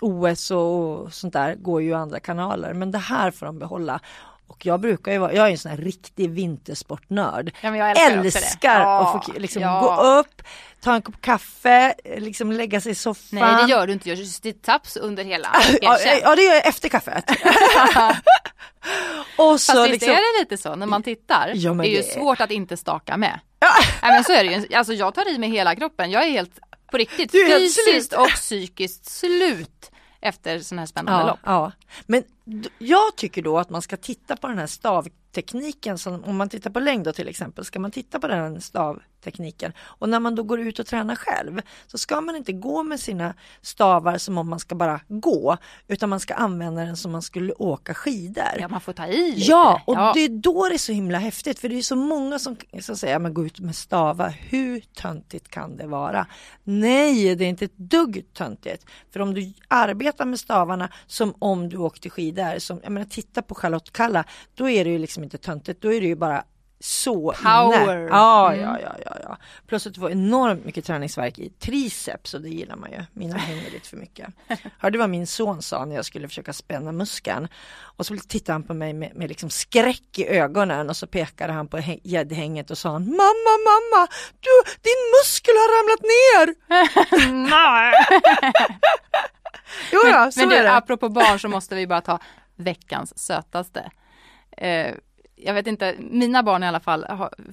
OS 0.00 0.50
och 0.50 1.12
sånt 1.14 1.32
där 1.32 1.54
går 1.54 1.82
ju 1.82 1.94
andra 1.94 2.20
kanaler 2.20 2.74
men 2.74 2.90
det 2.90 2.98
här 2.98 3.30
får 3.30 3.46
de 3.46 3.58
behålla. 3.58 4.00
Och 4.46 4.66
jag 4.66 4.80
brukar 4.80 5.12
ju 5.12 5.18
vara, 5.18 5.32
jag 5.32 5.46
är 5.46 5.50
en 5.50 5.58
sån 5.58 5.70
här 5.70 5.78
riktig 5.78 6.30
vintersportnörd. 6.30 7.52
Ja, 7.60 7.76
jag 7.76 7.90
älskar, 7.90 8.16
Älskar. 8.16 8.80
Ja, 8.80 9.16
att 9.16 9.24
få 9.26 9.32
liksom 9.38 9.62
ja. 9.62 9.80
gå 9.80 10.02
upp, 10.18 10.42
ta 10.80 10.94
en 10.94 11.02
kopp 11.02 11.20
kaffe, 11.20 11.94
liksom 12.18 12.52
lägga 12.52 12.80
sig 12.80 12.92
i 12.92 12.94
soffan. 12.94 13.38
Nej 13.38 13.64
det 13.64 13.70
gör 13.70 13.86
du 13.86 13.92
inte, 13.92 14.08
jag 14.08 14.18
gör 14.18 14.52
taps 14.52 14.96
under 14.96 15.24
hela. 15.24 15.48
Ja, 15.82 15.98
ja 16.22 16.36
det 16.36 16.42
gör 16.42 16.54
jag 16.54 16.66
efter 16.66 16.88
kaffet. 16.88 17.24
och 19.36 19.60
så 19.60 19.72
Fast 19.72 19.84
visst 19.84 19.92
liksom, 19.92 20.10
är 20.10 20.38
det 20.38 20.40
lite 20.40 20.56
så 20.62 20.74
när 20.76 20.86
man 20.86 21.02
tittar. 21.02 21.52
Ja, 21.54 21.72
det 21.72 21.88
är 21.88 21.90
ju 21.90 21.96
det- 21.96 22.12
svårt 22.12 22.40
att 22.40 22.50
inte 22.50 22.76
staka 22.76 23.16
med. 23.16 23.40
Nej 24.02 24.12
men 24.12 24.24
så 24.24 24.32
är 24.32 24.44
det 24.44 24.52
ju. 24.52 24.76
Alltså 24.76 24.92
jag 24.92 25.14
tar 25.14 25.34
i 25.34 25.38
med 25.38 25.50
hela 25.50 25.76
kroppen. 25.76 26.10
Jag 26.10 26.22
är 26.22 26.30
helt 26.30 26.58
på 26.90 26.96
riktigt 26.96 27.32
fysiskt 27.32 28.12
och 28.12 28.28
psykiskt 28.28 29.06
slut 29.06 29.89
efter 30.20 30.58
sådana 30.58 30.82
här 30.82 30.86
spännande 30.86 31.20
ja, 31.20 31.26
lopp. 31.26 31.40
ja. 31.44 31.72
Men 32.06 32.24
jag 32.78 33.16
tycker 33.16 33.42
då 33.42 33.58
att 33.58 33.70
man 33.70 33.82
ska 33.82 33.96
titta 33.96 34.36
på 34.36 34.48
den 34.48 34.58
här 34.58 34.66
stavtekniken, 34.66 35.98
som, 35.98 36.24
om 36.24 36.36
man 36.36 36.48
tittar 36.48 36.70
på 36.70 36.80
längd 36.80 37.04
då 37.04 37.12
till 37.12 37.28
exempel, 37.28 37.64
ska 37.64 37.80
man 37.80 37.90
titta 37.90 38.20
på 38.20 38.28
den 38.28 38.60
stavtekniken 38.60 39.72
och 39.80 40.08
när 40.08 40.20
man 40.20 40.34
då 40.34 40.42
går 40.42 40.60
ut 40.60 40.78
och 40.78 40.86
tränar 40.86 41.16
själv 41.16 41.60
så 41.86 41.98
ska 41.98 42.20
man 42.20 42.36
inte 42.36 42.52
gå 42.52 42.82
med 42.82 43.00
sina 43.00 43.34
stavar 43.62 44.18
som 44.18 44.38
om 44.38 44.50
man 44.50 44.60
ska 44.60 44.74
bara 44.74 45.00
gå 45.08 45.56
utan 45.88 46.08
man 46.08 46.20
ska 46.20 46.34
använda 46.34 46.84
den 46.84 46.96
som 46.96 47.12
man 47.12 47.22
skulle 47.22 47.52
åka 47.52 47.94
skidor. 47.94 48.44
Ja 48.58 48.68
man 48.68 48.80
får 48.80 48.92
ta 48.92 49.06
i 49.06 49.32
lite. 49.34 49.50
Ja, 49.50 49.82
och 49.86 49.94
ja. 49.94 50.12
det 50.14 50.20
är 50.20 50.28
då 50.28 50.68
det 50.68 50.74
är 50.74 50.78
så 50.78 50.92
himla 50.92 51.18
häftigt 51.18 51.58
för 51.58 51.68
det 51.68 51.78
är 51.78 51.82
så 51.82 51.96
många 51.96 52.38
som, 52.38 52.56
som 52.80 52.96
säger, 52.96 53.18
men 53.18 53.34
gå 53.34 53.46
ut 53.46 53.60
med 53.60 53.76
stavar, 53.76 54.34
hur 54.40 54.80
töntigt 54.80 55.48
kan 55.48 55.76
det 55.76 55.86
vara? 55.86 56.26
Nej, 56.64 57.34
det 57.34 57.44
är 57.44 57.48
inte 57.48 57.64
ett 57.64 57.76
dugg 57.76 58.24
töntigt. 58.32 58.86
För 59.10 59.20
om 59.20 59.34
du 59.34 59.52
arbetar 59.68 60.24
med 60.24 60.40
stavarna 60.40 60.88
som 61.06 61.34
om 61.38 61.68
du 61.68 61.76
åkte 61.76 62.10
skidor, 62.10 62.29
som, 62.58 62.80
jag 62.82 62.92
menar 62.92 63.06
titta 63.06 63.42
på 63.42 63.54
Charlotte 63.54 63.92
Kalla, 63.92 64.24
då 64.54 64.68
är 64.68 64.84
det 64.84 64.90
ju 64.90 64.98
liksom 64.98 65.22
inte 65.24 65.38
töntigt, 65.38 65.82
då 65.82 65.92
är 65.92 66.00
det 66.00 66.06
ju 66.06 66.16
bara 66.16 66.44
så 66.82 67.32
Power. 67.32 67.96
inne. 68.00 68.08
Ja, 68.10 68.52
Mm. 68.52 68.60
ja, 68.64 68.78
ja, 68.82 68.94
ja, 69.04 69.16
ja. 69.22 69.36
Plus 69.66 69.86
att 69.86 69.94
du 69.94 70.00
får 70.00 70.10
enormt 70.10 70.64
mycket 70.64 70.84
träningsverk 70.84 71.38
i 71.38 71.50
triceps 71.50 72.34
och 72.34 72.40
det 72.40 72.48
gillar 72.48 72.76
man 72.76 72.90
ju. 72.92 73.02
Mina 73.12 73.36
hänger 73.38 73.70
lite 73.70 73.88
för 73.88 73.96
mycket. 73.96 74.28
Hörde 74.78 74.98
vad 74.98 75.10
min 75.10 75.26
son 75.26 75.62
sa 75.62 75.84
när 75.84 75.96
jag 75.96 76.04
skulle 76.04 76.28
försöka 76.28 76.52
spänna 76.52 76.92
muskeln. 76.92 77.48
Och 77.80 78.06
så 78.06 78.16
tittade 78.16 78.52
han 78.52 78.62
på 78.62 78.74
mig 78.74 78.92
med, 78.92 79.16
med 79.16 79.28
liksom 79.28 79.50
skräck 79.50 80.18
i 80.18 80.26
ögonen 80.28 80.88
och 80.90 80.96
så 80.96 81.06
pekade 81.06 81.52
han 81.52 81.68
på 81.68 81.76
hä- 81.78 82.00
gäddhänget 82.04 82.70
och 82.70 82.78
sa 82.78 82.90
han, 82.92 83.02
Mamma, 83.04 83.54
mamma, 83.70 84.08
du, 84.40 84.70
din 84.82 85.00
muskel 85.20 85.54
har 85.54 85.68
ramlat 85.76 86.02
ner! 86.02 86.54
Jo, 89.92 89.98
ja, 90.04 90.30
så 90.32 90.40
Men 90.40 90.52
är 90.52 90.62
det. 90.62 90.72
apropå 90.76 91.08
barn 91.08 91.38
så 91.40 91.48
måste 91.48 91.74
vi 91.74 91.86
bara 91.86 92.00
ta 92.00 92.18
veckans 92.56 93.18
sötaste. 93.18 93.90
Eh, 94.56 94.94
jag 95.36 95.54
vet 95.54 95.66
inte, 95.66 95.94
mina 95.98 96.42
barn 96.42 96.62
i 96.62 96.66
alla 96.66 96.80
fall 96.80 97.06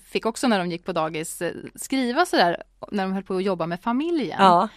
fick 0.06 0.25
också 0.25 0.47
när 0.47 0.60
de 0.60 0.71
gick 0.71 0.86
på 0.86 0.91
dagis 0.91 1.41
eh, 1.41 1.51
skriva 1.75 2.25
sådär 2.25 2.63
när 2.91 3.03
de 3.03 3.13
höll 3.13 3.23
på 3.23 3.36
att 3.36 3.43
jobba 3.43 3.65
med 3.67 3.82
familjen. 3.82 4.38
Ja, 4.39 4.67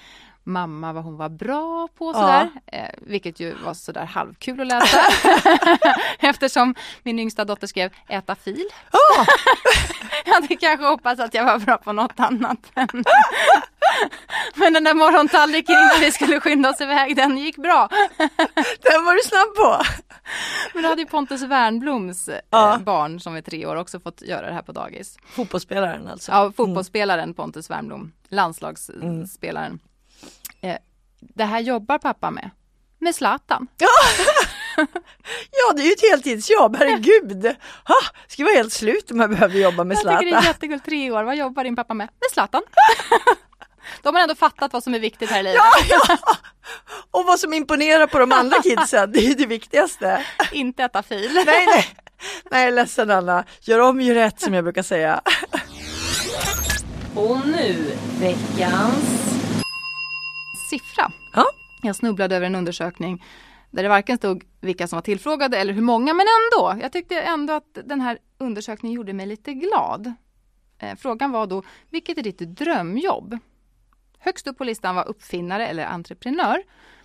Mamma 0.45 0.93
vad 0.93 1.05
hon 1.05 1.17
var 1.17 1.29
bra 1.29 1.89
på 1.99 2.05
Ja. 2.07 2.13
sådär, 2.15 2.51
eh, 2.67 2.91
vilket 2.99 3.41
ju 3.41 3.55
var 3.65 3.75
sådär 3.75 4.05
halvkul 4.05 4.61
att 4.61 4.67
läsa. 4.67 4.99
Eftersom 6.19 6.75
min 7.03 7.19
yngsta 7.19 7.45
dotter 7.45 7.67
skrev 7.67 7.91
äta 8.09 8.35
fil. 8.35 8.65
Ja. 8.93 8.99
jag 10.25 10.35
hade 10.35 10.57
kanske 10.57 10.87
hoppats 10.87 11.21
att 11.21 11.35
jag 11.35 11.45
var 11.45 11.59
bra 11.59 11.77
på 11.77 11.93
något 11.93 12.21
annat. 12.21 12.59
Men, 14.55 14.73
den 14.73 14.85
där 14.85 14.95
morgontallriken 14.95 15.73
innan 15.75 16.01
vi 16.01 16.13
skulle 16.13 16.41
skynda 16.41 16.71
oss 16.71 16.81
iväg, 16.81 17.17
den 17.17 17.39
gick 17.39 17.57
bra. 17.57 17.89
den 18.81 19.05
var 19.05 19.15
du 19.15 19.23
snabb 19.29 19.55
på. 19.57 19.85
Men 20.75 20.83
då 20.83 20.89
hade 20.89 21.03
ju 21.03 21.07
Pontus 21.09 21.43
Wernbloms 21.43 22.29
eh, 22.29 22.41
Ja. 22.51 22.79
barn 22.85 23.21
som 23.21 23.37
är 23.37 23.43
tre 23.43 23.67
år 23.67 23.77
också 23.77 24.01
fått 24.01 24.23
göra 24.23 24.47
det 24.47 24.53
här 24.53 24.63
på 24.63 24.73
dagis. 24.73 25.17
Fotbollsspelaren 25.31 26.09
alltså. 26.09 26.33
Ja, 26.33 26.53
fotbollsspelaren 26.57 27.35
Pontus 27.35 27.71
Wernbloom, 27.71 28.13
landslagsspelaren. 28.29 29.79
Eh, 30.61 30.77
det 31.21 31.45
här 31.45 31.61
jobbar 31.61 31.99
pappa 31.99 32.31
med. 32.31 32.51
Med 32.99 33.15
Zlatan. 33.15 33.67
Ja, 35.51 35.73
det 35.77 35.83
är 35.83 35.87
ju 35.87 35.93
ett 35.93 36.11
heltidsjobb, 36.11 36.77
herregud. 36.77 37.45
Ha, 37.85 37.95
ska 38.27 38.45
vara 38.45 38.55
helt 38.55 38.73
slut 38.73 39.11
om 39.11 39.21
jag 39.21 39.31
behövde 39.31 39.59
jobba 39.59 39.85
med 39.85 39.95
Jag 39.95 40.01
tycker 40.01 40.11
det 40.11 40.37
är 40.37 40.41
Zlatan. 40.41 40.45
jättekul, 40.45 40.81
tre 40.81 41.11
år. 41.11 41.23
Vad 41.25 41.37
jobbar 41.37 41.65
din 41.65 41.77
pappa 41.77 41.95
med? 41.95 42.05
Med 42.21 42.31
Zlatan. 42.33 42.63
De 44.03 44.15
har 44.15 44.23
ändå 44.23 44.35
fattat 44.35 44.73
vad 44.73 44.83
som 44.83 44.95
är 44.95 44.99
viktigt 44.99 45.31
här 45.31 45.41
i 45.41 45.43
livet. 45.43 45.61
Ja, 45.89 45.97
ja. 46.09 46.19
Och 47.11 47.27
vad 47.27 47.41
som 47.41 47.53
imponerar 47.53 48.07
på 48.07 48.19
de 48.19 48.33
andra 48.33 48.63
kidsen, 48.63 49.13
det 49.13 49.27
är 49.27 49.35
det 49.35 49.47
viktigaste. 49.47 50.27
Inte 50.53 50.85
äta 50.85 51.03
fil. 51.03 51.31
Nej, 51.35 51.67
nej. 51.67 51.87
Nej, 52.51 52.73
ledsen 52.73 53.11
Anna. 53.11 53.45
Gör 53.61 53.79
om, 53.79 54.01
gör 54.01 54.15
rätt 54.15 54.41
som 54.41 54.55
jag 54.55 54.65
brukar 54.65 54.83
säga. 54.83 55.21
Och 57.15 57.47
nu 57.47 57.97
veckans... 58.21 59.21
Siffra. 60.71 61.13
Ja. 61.35 61.45
Jag 61.83 61.97
snubblade 61.97 62.37
över 62.37 62.47
en 62.47 62.55
undersökning 62.55 63.25
där 63.71 63.83
det 63.83 63.89
varken 63.89 64.17
stod 64.17 64.45
vilka 64.61 64.87
som 64.87 64.97
var 64.97 65.03
tillfrågade 65.03 65.59
eller 65.59 65.73
hur 65.73 65.83
många, 65.83 66.15
men 66.15 66.27
ändå. 66.27 66.83
Jag 66.83 66.93
tyckte 66.93 67.21
ändå 67.21 67.53
att 67.53 67.79
den 67.85 68.01
här 68.01 68.19
undersökningen 68.39 68.97
gjorde 68.97 69.13
mig 69.13 69.27
lite 69.27 69.53
glad. 69.53 70.15
Eh, 70.79 70.97
frågan 70.99 71.31
var 71.31 71.47
då, 71.47 71.63
vilket 71.91 72.19
är 72.19 72.23
ditt 72.23 72.39
drömjobb? 72.39 73.39
Högst 74.21 74.47
upp 74.47 74.59
på 74.59 74.65
listan 74.65 74.95
var 74.95 75.09
uppfinnare 75.09 75.67
eller 75.67 75.87
entreprenör. 75.87 76.63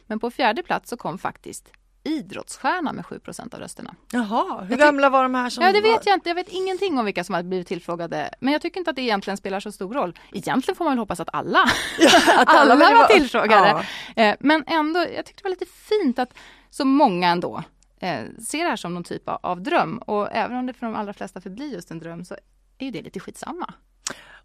Men 0.07 0.19
på 0.19 0.31
fjärde 0.31 0.63
plats 0.63 0.89
så 0.89 0.97
kom 0.97 1.17
faktiskt 1.17 1.71
idrottsstjärna 2.03 2.93
med 2.93 3.05
7% 3.05 3.53
av 3.53 3.59
rösterna. 3.59 3.95
Jaha, 4.11 4.61
hur 4.61 4.77
gamla 4.77 5.09
var 5.09 5.23
de 5.23 5.35
här 5.35 5.49
som 5.49 5.63
Ja, 5.63 5.71
det 5.71 5.81
var? 5.81 5.89
vet 5.89 6.05
jag 6.05 6.15
inte. 6.15 6.29
Jag 6.29 6.35
vet 6.35 6.49
ingenting 6.49 6.99
om 6.99 7.05
vilka 7.05 7.23
som 7.23 7.35
har 7.35 7.43
blivit 7.43 7.67
tillfrågade. 7.67 8.29
Men 8.39 8.53
jag 8.53 8.61
tycker 8.61 8.79
inte 8.79 8.89
att 8.89 8.95
det 8.95 9.01
egentligen 9.01 9.37
spelar 9.37 9.59
så 9.59 9.71
stor 9.71 9.93
roll. 9.93 10.19
Egentligen 10.31 10.75
får 10.75 10.85
man 10.85 10.91
väl 10.91 10.99
hoppas 10.99 11.19
att 11.19 11.29
alla, 11.33 11.65
Ja, 11.99 12.09
att 12.41 12.47
alla 12.55 12.75
ville 12.75 12.95
var 12.95 13.07
tillfrågade. 13.07 13.85
Ja. 14.15 14.23
Eh, 14.23 14.35
Men 14.39 14.63
ändå, 14.67 14.99
jag 14.99 15.25
tyckte 15.25 15.43
det 15.43 15.43
var 15.43 15.49
lite 15.49 15.65
fint 15.65 16.19
att 16.19 16.33
så 16.69 16.85
många 16.85 17.27
ändå 17.29 17.63
eh, 17.99 18.19
ser 18.47 18.63
det 18.63 18.69
här 18.69 18.75
som 18.75 18.93
någon 18.93 19.03
typ 19.03 19.23
av, 19.25 19.61
dröm. 19.61 19.97
Och 19.97 20.31
även 20.31 20.57
om 20.57 20.65
det 20.65 20.73
för 20.73 20.85
de 20.85 20.95
allra 20.95 21.13
flesta 21.13 21.41
förblir 21.41 21.73
just 21.73 21.91
en 21.91 21.99
dröm 21.99 22.25
så 22.25 22.33
är 22.77 22.85
ju 22.85 22.91
det 22.91 23.01
lite 23.01 23.19
skitsamma. 23.19 23.73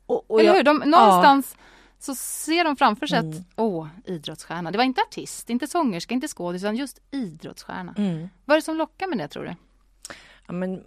Och, 0.07 0.31
och 0.31 0.41
Eller 0.41 0.49
jag, 0.51 0.57
hur? 0.57 0.63
De, 0.63 0.77
någonstans 0.79 1.57
så 2.01 2.15
ser 2.15 2.65
de 2.65 2.77
framför 2.77 3.07
sig 3.07 3.19
Mm. 3.19 3.31
att, 3.31 3.37
åh, 3.57 3.89
idrottsstjärna. 4.05 4.71
Det 4.71 4.79
var 4.79 4.85
inte 4.85 5.01
artist, 5.01 5.51
inte 5.51 5.67
sångerska, 5.67 6.15
inte 6.15 6.29
skådis, 6.29 6.63
utan 6.63 6.77
just 6.77 7.01
idrottsstjärna. 7.11 7.95
mm. 7.99 8.29
Vad 8.45 8.55
är 8.55 8.61
det 8.61 8.65
som 8.65 8.77
lockar 8.77 9.07
med 9.07 9.19
det 9.19 9.29
tror 9.29 9.45
du? 9.45 9.55
ja, 10.47 10.53
men, 10.53 10.85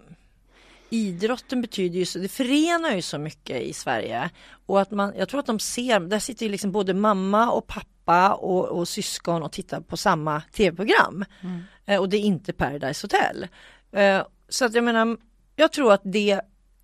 idrotten 0.90 1.62
betyder 1.62 2.00
ju 2.00 2.06
så, 2.06 2.20
det 2.20 2.28
förenar 2.28 2.92
ju 2.96 3.02
så 3.02 3.18
mycket 3.18 3.62
i 3.62 3.74
Sverige. 3.74 4.30
Och 4.66 4.82
att 4.82 4.92
man, 4.92 5.14
jag 5.18 5.30
tror 5.30 5.40
att 5.40 5.46
de 5.46 5.60
ser, 5.60 6.00
där 6.00 6.20
sitter 6.20 6.46
ju 6.46 6.52
liksom 6.52 6.72
både 6.72 6.94
mamma 6.94 7.52
och 7.52 7.68
pappa 7.68 8.34
och, 8.34 8.66
och 8.66 8.88
syskon 8.88 9.44
och 9.44 9.52
tittar 9.52 9.82
på 9.82 9.98
samma 9.98 10.42
tv-program. 10.42 11.26
Eh, 11.86 12.00
och 12.00 12.10
det 12.10 12.18
är 12.18 12.22
inte 12.22 12.54
Paradise 12.54 13.04
Hotel. 13.06 13.48
Eh, 13.92 14.24
så 14.50 14.66
att 14.66 14.74
jag 14.74 14.84
menar, 14.84 15.18
jag 15.56 15.72
tror 15.72 15.94
att 15.94 16.02
det 16.04 16.42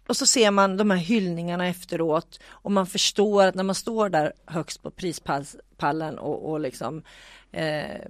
och 0.10 0.17
så 0.17 0.26
ser 0.26 0.52
man 0.52 0.78
de 0.78 0.89
här 0.89 0.98
hyllningarna 0.98 1.67
efteråt 1.67 2.39
och 2.48 2.72
man 2.72 2.88
förstår 2.88 3.45
att 3.45 3.56
när 3.56 3.63
man 3.63 3.76
står 3.76 4.10
där 4.10 4.34
högst 4.45 4.84
på 4.84 4.91
prispallen 4.91 6.19
och, 6.19 6.52
och 6.52 6.60
liksom 6.60 7.04
eh, 7.52 8.02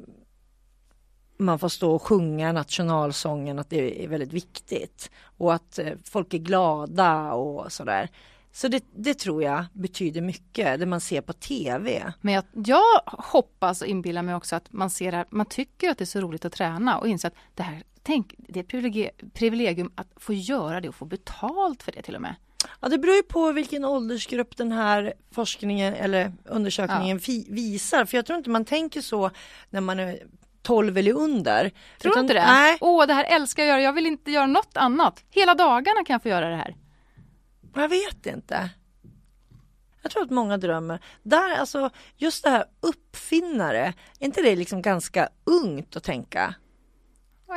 man 1.38 1.60
får 1.60 1.70
stå 1.70 1.92
och 1.96 2.02
sjunga 2.02 2.52
nationalsången 2.52 3.60
att 3.60 3.70
det 3.70 4.04
är 4.04 4.08
väldigt 4.08 4.34
viktigt 4.34 5.12
och 5.38 5.54
att 5.54 5.80
eh, 5.80 5.94
folk 6.04 6.34
är 6.34 6.38
glada 6.38 7.34
och 7.34 7.72
sådär. 7.72 8.10
Så 8.52 8.68
det, 8.68 8.84
det 8.96 9.14
tror 9.14 9.44
jag 9.44 9.66
betyder 9.74 10.22
mycket, 10.22 10.80
det 10.80 10.86
man 10.86 11.02
ser 11.02 11.22
på 11.22 11.34
TV. 11.34 12.14
Men 12.22 12.34
jag, 12.34 12.44
jag 12.54 13.02
hoppas 13.06 13.82
och 13.82 13.88
inbillar 13.88 14.22
mig 14.22 14.36
också 14.36 14.56
att 14.56 14.74
man 14.74 14.90
ser 14.90 15.14
att 15.14 15.32
man 15.32 15.46
tycker 15.46 15.90
att 15.90 15.98
det 15.98 16.04
är 16.04 16.06
så 16.06 16.22
roligt 16.22 16.46
att 16.46 16.54
träna 16.54 16.98
och 16.98 17.08
inser 17.08 17.28
att 17.28 17.36
det 17.56 17.64
här, 17.64 17.84
tänk, 18.10 18.36
det 18.38 18.60
är 18.60 18.64
ett 18.64 19.34
privilegium, 19.34 19.92
att 19.96 20.08
få 20.16 20.34
göra 20.34 20.82
det 20.82 20.90
och 20.90 20.96
få 20.96 21.06
betalt 21.06 21.84
för 21.84 21.92
det 21.92 22.02
till 22.02 22.16
och 22.16 22.22
med. 22.22 22.36
Ja, 22.80 22.90
det 22.90 22.98
beror 22.98 23.16
ju 23.16 23.24
på 23.24 23.52
vilken 23.52 23.86
åldersgrupp 23.86 24.58
den 24.58 24.72
här 24.72 25.14
forskningen 25.32 25.94
eller 25.94 26.34
undersökningen 26.46 27.20
ja. 27.28 27.44
visar. 27.50 28.06
För 28.06 28.18
jag 28.18 28.26
tror 28.26 28.38
inte 28.38 28.50
man 28.50 28.66
tänker 28.66 29.02
så 29.02 29.32
när 29.70 29.82
man 29.82 30.00
är 30.00 30.20
12 30.62 30.98
eller 30.98 31.14
under. 31.14 31.72
Tror 32.02 32.14
du 32.14 32.20
inte 32.20 32.34
det? 32.34 32.46
Nej. 32.46 32.78
Åh, 32.82 33.08
det 33.08 33.14
här 33.14 33.24
älskar 33.24 33.64
jag 33.64 33.70
göra. 33.70 33.82
Jag 33.82 33.94
vill 33.94 34.06
inte 34.06 34.32
göra 34.32 34.48
något 34.48 34.78
annat. 34.78 35.24
Hela 35.30 35.56
dagarna 35.56 36.04
kan 36.04 36.14
jag 36.14 36.22
få 36.22 36.30
göra 36.30 36.50
det 36.50 36.56
här. 36.56 36.76
Jag 37.76 37.90
vet 37.90 38.26
inte. 38.26 38.70
Jag 40.02 40.12
tror 40.12 40.24
att 40.24 40.32
många 40.32 40.58
drömmer. 40.58 41.00
Där, 41.24 41.58
alltså, 41.58 41.90
just 42.16 42.44
det 42.44 42.50
här 42.50 42.66
uppfinnare, 42.80 43.94
är 44.20 44.26
inte 44.26 44.42
det 44.42 44.56
liksom 44.56 44.82
ganska 44.82 45.30
ungt 45.44 45.96
att 45.96 46.04
tänka? 46.04 46.56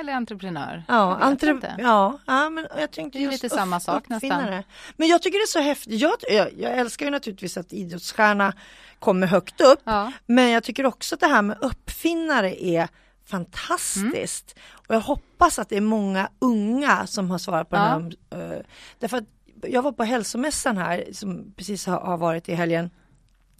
Eller 0.00 0.12
entreprenör. 0.12 0.82
Ja, 0.88 1.18
entre 1.18 1.74
ja, 1.78 2.18
ja, 2.26 2.50
men 2.50 2.66
jag 2.78 2.90
tänkte 2.90 3.18
det 3.18 3.24
är 3.24 3.30
lite 3.30 3.48
samma 3.48 3.80
sak 3.80 4.08
nästan. 4.08 4.62
Men 4.96 5.08
jag 5.08 5.22
tycker 5.22 5.38
det 5.38 5.42
är 5.42 5.46
så 5.46 5.60
häftigt. 5.60 6.00
Jag, 6.00 6.12
jag, 6.30 6.48
jag, 6.58 6.78
älskar 6.78 7.06
ju 7.06 7.10
naturligtvis 7.10 7.56
att 7.56 7.72
idrottsstjärna 7.72 8.52
kommer 8.98 9.26
högt 9.26 9.60
upp. 9.60 9.80
Ja. 9.84 10.12
Men 10.26 10.50
jag 10.50 10.64
tycker 10.64 10.86
också 10.86 11.14
att 11.14 11.20
det 11.20 11.26
här 11.26 11.42
med 11.42 11.58
uppfinnare 11.60 12.64
är 12.64 12.88
fantastiskt. 13.26 14.54
Mm. 14.56 14.86
Och 14.88 14.94
jag 14.94 15.00
hoppas 15.00 15.58
att 15.58 15.68
det 15.68 15.76
är 15.76 15.80
många 15.80 16.28
unga 16.38 17.06
som 17.06 17.30
har 17.30 17.38
svarat 17.38 17.68
på 17.68 17.76
ja. 17.76 17.82
den 17.82 18.14
här. 18.30 18.56
Uh, 18.56 18.62
därför 18.98 19.16
att 19.16 19.24
jag 19.62 19.82
var 19.82 19.92
på 19.92 20.04
hälsomässan 20.04 20.76
här 20.76 21.04
som 21.12 21.52
precis 21.56 21.86
har, 21.86 22.00
har 22.00 22.16
varit 22.16 22.48
i 22.48 22.54
helgen 22.54 22.90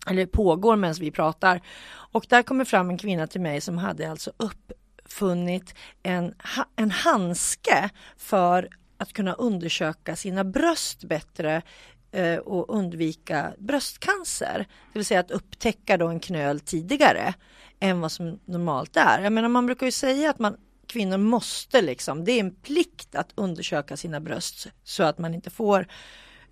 eller 0.07 0.27
pågår 0.27 0.77
medan 0.77 0.95
vi 1.01 1.11
pratar. 1.11 1.61
Och 1.91 2.27
där 2.29 2.43
kommer 2.43 2.65
fram 2.65 2.91
en 2.91 2.99
kvinna 2.99 3.27
till 3.27 3.41
mig 3.41 3.61
som 3.61 3.79
hade 3.79 4.11
alltså 4.11 4.33
uppfunnit 5.13 5.75
en, 6.03 6.35
en 6.77 6.91
handske 6.91 7.91
för 8.17 8.69
att 8.99 9.13
kunna 9.13 9.33
undersöka 9.33 10.17
sina 10.17 10.45
bröst 10.45 11.05
bättre 11.05 11.63
eh, 12.13 12.37
och 12.37 12.77
undvika 12.77 13.53
bröstcancer. 13.59 14.67
Det 14.93 14.99
vill 14.99 15.05
säga 15.05 15.21
att 15.21 15.31
upptäcka 15.31 15.97
då 15.97 16.09
en 16.09 16.21
knöl 16.21 16.61
tidigare 16.61 17.35
än 17.81 18.01
vad 18.01 18.13
som 18.13 18.39
normalt 18.45 18.97
är. 18.97 19.23
Jag 19.23 19.33
menar 19.33 19.49
man 19.49 19.67
brukar 19.67 19.87
ju 19.87 19.93
säga 19.93 20.31
att 20.31 20.39
man 20.39 20.57
kvinnor 20.87 21.19
måste 21.19 21.83
liksom, 21.83 22.25
det 22.25 22.33
är 22.33 22.41
en 22.41 22.55
plikt 22.55 23.15
att 23.15 23.33
undersöka 23.35 23.97
sina 23.97 24.21
bröst 24.21 24.67
så 24.85 25.03
att 25.03 25.19
man 25.19 25.35
inte 25.35 25.51
får 25.51 25.87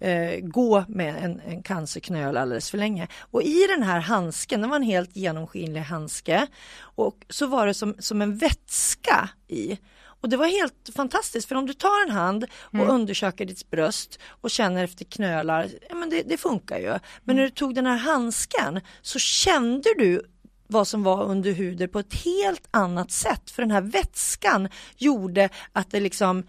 eh, 0.01 0.41
gå 0.41 0.85
med 0.89 1.25
en, 1.25 1.41
en 1.41 1.63
cancerknöl 1.63 2.37
alldeles 2.37 2.71
för 2.71 2.79
länge. 2.79 3.09
Och 3.21 3.43
i 3.43 3.67
den 3.69 3.83
här 3.83 4.01
handsken, 4.01 4.61
det 4.61 4.69
var 4.69 4.77
en 4.77 4.83
helt 4.83 5.17
genomskinlig 5.17 5.81
handske 5.81 6.47
och 6.81 7.27
så 7.29 7.47
var 7.47 7.67
det 7.67 7.75
som, 7.75 7.95
som 7.99 8.23
en 8.23 8.37
vätska 8.37 9.29
i. 9.49 9.79
Och 10.21 10.29
det 10.29 10.37
var 10.37 10.47
helt 10.47 10.91
fantastiskt 10.97 11.49
för 11.49 11.55
om 11.55 11.67
du 11.67 11.73
tar 11.73 12.07
en 12.07 12.11
hand 12.11 12.45
och 12.55 12.75
mm. 12.75 12.91
undersöker 12.91 13.45
ditt 13.45 13.71
bröst 13.71 14.19
och 14.27 14.51
känner 14.51 14.85
efter 14.85 15.05
knölar, 15.05 15.69
ja 15.89 15.95
men 15.95 16.11
det, 16.11 16.23
det 16.23 16.37
funkar 16.37 16.79
ju. 16.79 16.99
Men 17.25 17.37
när 17.37 17.43
du 17.43 17.51
tog 17.51 17.75
den 17.75 17.87
här 17.87 17.97
handsken 17.97 18.81
så 19.03 19.19
kände 19.19 19.89
du 19.99 20.23
vad 20.67 20.89
som 20.89 21.03
var 21.03 21.25
under 21.25 21.53
huden 21.53 21.89
på 21.89 21.99
ett 21.99 22.15
helt 22.15 22.69
annat 22.71 23.11
sätt. 23.11 23.51
För 23.51 23.63
den 23.63 23.71
här 23.71 23.81
vätskan 23.81 24.69
gjorde 24.97 25.49
att 25.73 25.91
det 25.91 26.01
liksom 26.01 26.43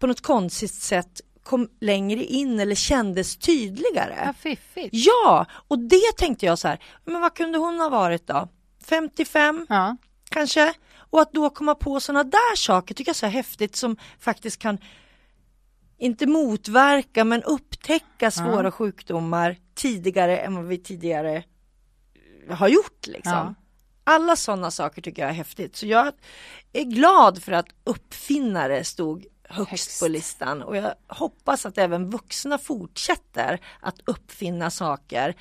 på 0.00 0.06
något 0.06 0.20
konstigt 0.20 0.74
sätt 0.74 1.20
kom 1.42 1.68
längre 1.80 2.24
in 2.24 2.60
eller 2.60 2.74
kändes 2.74 3.36
tydligare. 3.36 4.22
Ja, 4.26 4.32
fiffigt. 4.32 4.88
Ja, 4.92 5.46
och 5.68 5.78
det 5.78 6.16
tänkte 6.16 6.46
jag 6.46 6.58
så 6.58 6.68
här, 6.68 6.82
men 7.04 7.20
vad 7.20 7.34
kunde 7.34 7.58
hon 7.58 7.80
ha 7.80 7.88
varit 7.88 8.26
då? 8.26 8.48
55 8.84 9.66
ja. 9.68 9.96
kanske? 10.28 10.74
Och 11.10 11.20
att 11.20 11.32
då 11.32 11.50
komma 11.50 11.74
på 11.74 12.00
sådana 12.00 12.24
där 12.24 12.56
saker 12.56 12.94
tycker 12.94 13.08
jag 13.08 13.14
är 13.14 13.18
så 13.18 13.26
häftigt 13.26 13.76
som 13.76 13.96
faktiskt 14.18 14.58
kan 14.58 14.78
inte 15.98 16.26
motverka 16.26 17.24
men 17.24 17.42
upptäcka 17.42 18.30
svåra 18.30 18.64
ja. 18.64 18.70
sjukdomar 18.70 19.56
tidigare 19.74 20.38
än 20.38 20.54
vad 20.54 20.64
vi 20.64 20.78
tidigare 20.78 21.44
har 22.50 22.68
gjort 22.68 23.06
liksom. 23.06 23.32
Ja. 23.32 23.54
Alla 24.04 24.36
sådana 24.36 24.70
saker 24.70 25.02
tycker 25.02 25.22
jag 25.22 25.30
är 25.30 25.34
häftigt. 25.34 25.76
Så 25.76 25.86
jag 25.86 26.12
är 26.72 26.84
glad 26.84 27.42
för 27.42 27.52
att 27.52 27.66
uppfinnare 27.84 28.84
stod 28.84 29.24
högst, 29.50 29.70
högst, 29.70 30.00
på 30.00 30.08
listan 30.08 30.62
och 30.62 30.76
jag 30.76 30.94
hoppas 31.06 31.66
att 31.66 31.78
även 31.78 32.10
vuxna 32.10 32.58
fortsätter 32.58 33.60
att 33.80 34.00
uppfinna 34.04 34.70
saker. 34.70 35.34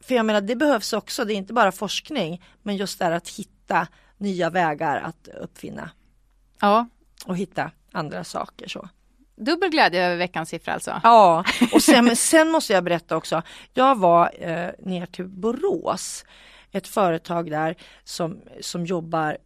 För 0.00 0.14
jag 0.14 0.26
menar 0.26 0.40
det 0.40 0.56
behövs 0.56 0.92
också, 0.92 1.24
det 1.24 1.34
är 1.34 1.36
inte 1.36 1.52
bara 1.52 1.72
forskning 1.72 2.42
men 2.62 2.76
just 2.76 2.98
det 2.98 3.16
att 3.16 3.28
hitta 3.28 3.88
nya 4.18 4.50
vägar 4.50 5.00
att 5.00 5.28
uppfinna. 5.28 5.90
Ja. 6.60 6.88
Och 7.26 7.36
hitta 7.36 7.70
andra 7.92 8.24
saker 8.24 8.68
så. 8.68 8.88
Dubbel 9.36 9.70
glädje 9.70 10.06
över 10.06 10.16
veckans 10.16 10.48
siffra 10.48 10.72
alltså? 10.72 11.00
Ja, 11.02 11.44
och 11.72 11.82
sen, 11.82 12.16
sen 12.16 12.50
måste 12.50 12.72
jag 12.72 12.84
berätta 12.84 13.16
också. 13.16 13.42
Jag 13.72 13.98
var 13.98 14.32
eh, 14.38 14.70
ner 14.78 15.06
till 15.06 15.28
Borås, 15.28 16.24
ett 16.72 16.88
företag 16.88 17.50
där 17.50 17.76
som, 18.04 18.40
som 18.60 18.86
jobbar 18.86 19.38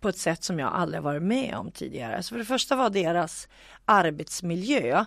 på 0.00 0.08
ett 0.08 0.18
sätt 0.18 0.44
som 0.44 0.58
jag 0.58 0.72
aldrig 0.72 1.02
varit 1.02 1.22
med 1.22 1.54
om 1.54 1.70
tidigare. 1.70 2.22
Så 2.22 2.28
för 2.28 2.38
det 2.38 2.44
första 2.44 2.76
var 2.76 2.90
deras 2.90 3.48
arbetsmiljö 3.84 5.04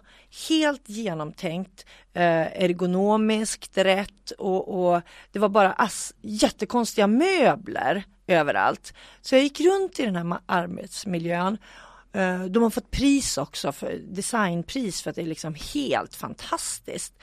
helt 0.49 0.89
genomtänkt, 0.89 1.85
eh, 2.13 2.63
ergonomiskt 2.63 3.77
rätt 3.77 4.31
och, 4.31 4.93
och, 4.93 5.01
det 5.31 5.39
var 5.39 5.49
bara 5.49 5.71
ass, 5.71 6.13
jättekonstiga 6.21 7.07
möbler 7.07 8.03
överallt. 8.27 8.93
Så 9.21 9.35
jag 9.35 9.43
gick 9.43 9.61
runt 9.61 9.99
i 9.99 10.05
den 10.05 10.15
här 10.15 10.39
arbetsmiljön 10.45 11.57
de 12.49 12.63
har 12.63 12.69
fått 12.69 12.91
pris 12.91 13.37
också, 13.37 13.71
för 13.71 13.99
designpris 14.03 15.01
för 15.01 15.09
att 15.09 15.15
det 15.15 15.21
är 15.21 15.25
liksom 15.25 15.55
helt 15.73 16.15
fantastiskt. 16.15 17.13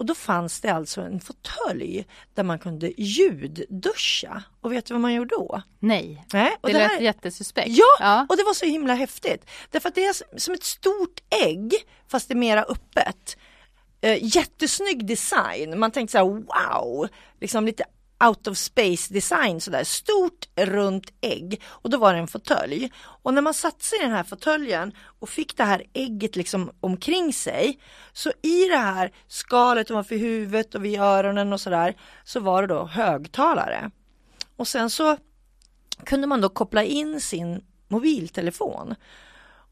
Och 0.00 0.06
då 0.06 0.14
fanns 0.14 0.60
det 0.60 0.68
alltså 0.68 1.00
en 1.00 1.20
fåtölj 1.20 2.06
där 2.34 2.42
man 2.42 2.58
kunde 2.58 3.02
ljudduscha. 3.02 4.42
Och 4.60 4.72
vet 4.72 4.86
du 4.86 4.94
vad 4.94 5.00
man 5.00 5.14
gjorde 5.14 5.34
då? 5.34 5.62
Nej, 5.78 6.26
Nej 6.32 6.56
och 6.60 6.68
det, 6.68 6.72
det 6.72 6.78
lät 6.78 6.90
här... 6.90 7.00
jättesuspekt. 7.00 7.68
Ja, 7.70 7.96
ja, 8.00 8.26
och 8.28 8.36
det 8.36 8.42
var 8.44 8.54
så 8.54 8.66
himla 8.66 8.94
häftigt. 8.94 9.50
Därför 9.70 9.88
att 9.88 9.94
det 9.94 10.04
är 10.04 10.38
som 10.38 10.54
ett 10.54 10.64
stort 10.64 11.20
ägg 11.44 11.74
fast 12.08 12.28
det 12.28 12.34
är 12.34 12.36
mera 12.36 12.62
öppet. 12.62 13.36
Uh, 14.06 14.36
jättesnygg 14.36 15.06
design, 15.06 15.78
man 15.78 15.90
tänkte 15.90 16.12
så 16.12 16.18
här 16.18 16.24
wow, 16.24 17.08
liksom 17.40 17.66
lite 17.66 17.84
out 18.24 18.46
of 18.46 18.58
space 18.58 19.14
design 19.14 19.60
sådär, 19.60 19.84
stort 19.84 20.48
runt 20.56 21.12
ägg 21.20 21.62
och 21.66 21.90
då 21.90 21.98
var 21.98 22.12
det 22.12 22.18
en 22.18 22.26
fåtölj. 22.26 22.92
Och 22.96 23.34
när 23.34 23.42
man 23.42 23.54
satte 23.54 23.84
sig 23.84 23.98
i 23.98 24.02
den 24.02 24.10
här 24.10 24.24
fåtöljen 24.24 24.92
och 25.20 25.28
fick 25.28 25.56
det 25.56 25.64
här 25.64 25.84
ägget 25.92 26.36
liksom 26.36 26.70
omkring 26.80 27.32
sig 27.32 27.80
så 28.12 28.32
i 28.42 28.68
det 28.68 28.76
här 28.76 29.12
skalet 29.28 29.90
ovanför 29.90 30.16
huvudet 30.16 30.74
och 30.74 30.84
vid 30.84 31.00
öronen 31.00 31.52
och 31.52 31.60
sådär 31.60 31.96
så 32.24 32.40
var 32.40 32.62
det 32.62 32.74
då 32.74 32.84
högtalare. 32.84 33.90
Och 34.56 34.68
sen 34.68 34.90
så 34.90 35.16
kunde 36.04 36.26
man 36.26 36.40
då 36.40 36.48
koppla 36.48 36.84
in 36.84 37.20
sin 37.20 37.64
mobiltelefon 37.88 38.94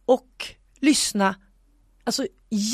och 0.05 0.47
lyssna 0.81 1.35
alltså 2.05 2.27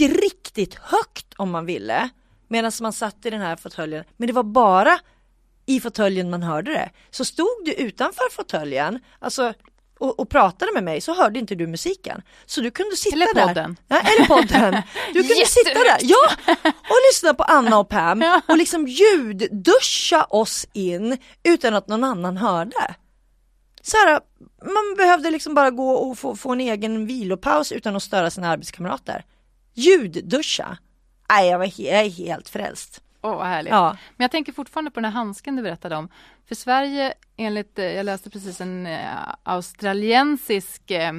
riktigt 0.08 0.74
högt 0.74 1.34
om 1.36 1.50
man 1.50 1.66
ville 1.66 2.08
medan 2.48 2.72
man 2.80 2.92
satt 2.92 3.26
i 3.26 3.30
den 3.30 3.40
här 3.40 3.56
fåtöljen. 3.56 4.04
Men 4.16 4.26
det 4.26 4.32
var 4.32 4.42
bara 4.42 4.98
i 5.66 5.80
fåtöljen 5.80 6.30
man 6.30 6.42
hörde 6.42 6.70
det. 6.70 6.90
Så 7.10 7.24
stod 7.24 7.64
du 7.64 7.72
utanför 7.72 8.32
fåtöljen, 8.32 9.00
alltså 9.18 9.54
och, 9.98 10.20
och, 10.20 10.28
pratade 10.28 10.72
med 10.72 10.84
mig 10.84 11.00
så 11.00 11.14
hörde 11.14 11.38
inte 11.38 11.54
du 11.54 11.66
musiken. 11.66 12.22
Så 12.46 12.60
du 12.60 12.70
kunde 12.70 12.96
sitta 12.96 13.16
eller 13.16 13.34
där. 13.34 13.46
Podden. 13.46 13.76
Ja, 13.88 14.00
eller 14.00 14.26
podden. 14.26 14.82
Du 15.12 15.22
kunde 15.22 15.46
sitta 15.46 15.74
där 15.74 15.98
ja, 16.00 16.30
och 16.64 16.96
lyssna 17.12 17.34
på 17.34 17.42
Anna 17.42 17.78
och 17.78 17.88
Pam 17.88 18.40
och 18.48 18.58
liksom 18.58 18.88
ljudduscha 18.88 20.24
oss 20.24 20.66
in 20.72 21.18
utan 21.42 21.74
att 21.74 21.88
någon 21.88 22.04
annan 22.04 22.36
hörde. 22.36 22.94
Så 23.82 23.96
här, 23.96 24.20
man 24.64 24.94
behövde 24.96 25.30
liksom 25.30 25.54
bara 25.54 25.70
gå 25.70 25.90
och 25.90 26.18
få, 26.18 26.36
få 26.36 26.52
en 26.52 26.60
egen 26.60 27.06
vilopaus 27.06 27.72
utan 27.72 27.96
att 27.96 28.02
störa 28.02 28.30
sina 28.30 28.48
arbetskamrater. 28.48 29.24
Ljudduscha. 29.74 30.78
Nej, 31.30 31.48
jag, 31.48 31.58
var 31.58 31.72
jag 31.76 32.00
är 32.00 32.10
helt 32.10 32.48
frälst. 32.48 33.00
Åh, 33.24 33.32
oh, 33.32 33.36
vad 33.36 33.46
härligt. 33.46 33.70
Ja. 33.70 33.96
Men 34.16 34.24
jag 34.24 34.30
tänker 34.30 34.52
fortfarande 34.52 34.90
på 34.90 35.00
den 35.00 35.04
här 35.04 35.12
handsken 35.12 35.56
du 35.56 35.62
berättade 35.62 35.96
om. 35.96 36.08
För 36.48 36.54
Sverige, 36.54 37.14
enligt, 37.36 37.78
eh, 37.78 37.84
jag 37.84 38.06
läste 38.06 38.30
precis 38.30 38.60
en 38.60 38.86
eh, 38.86 39.08
australiensisk 39.42 40.90
eh, 40.90 41.12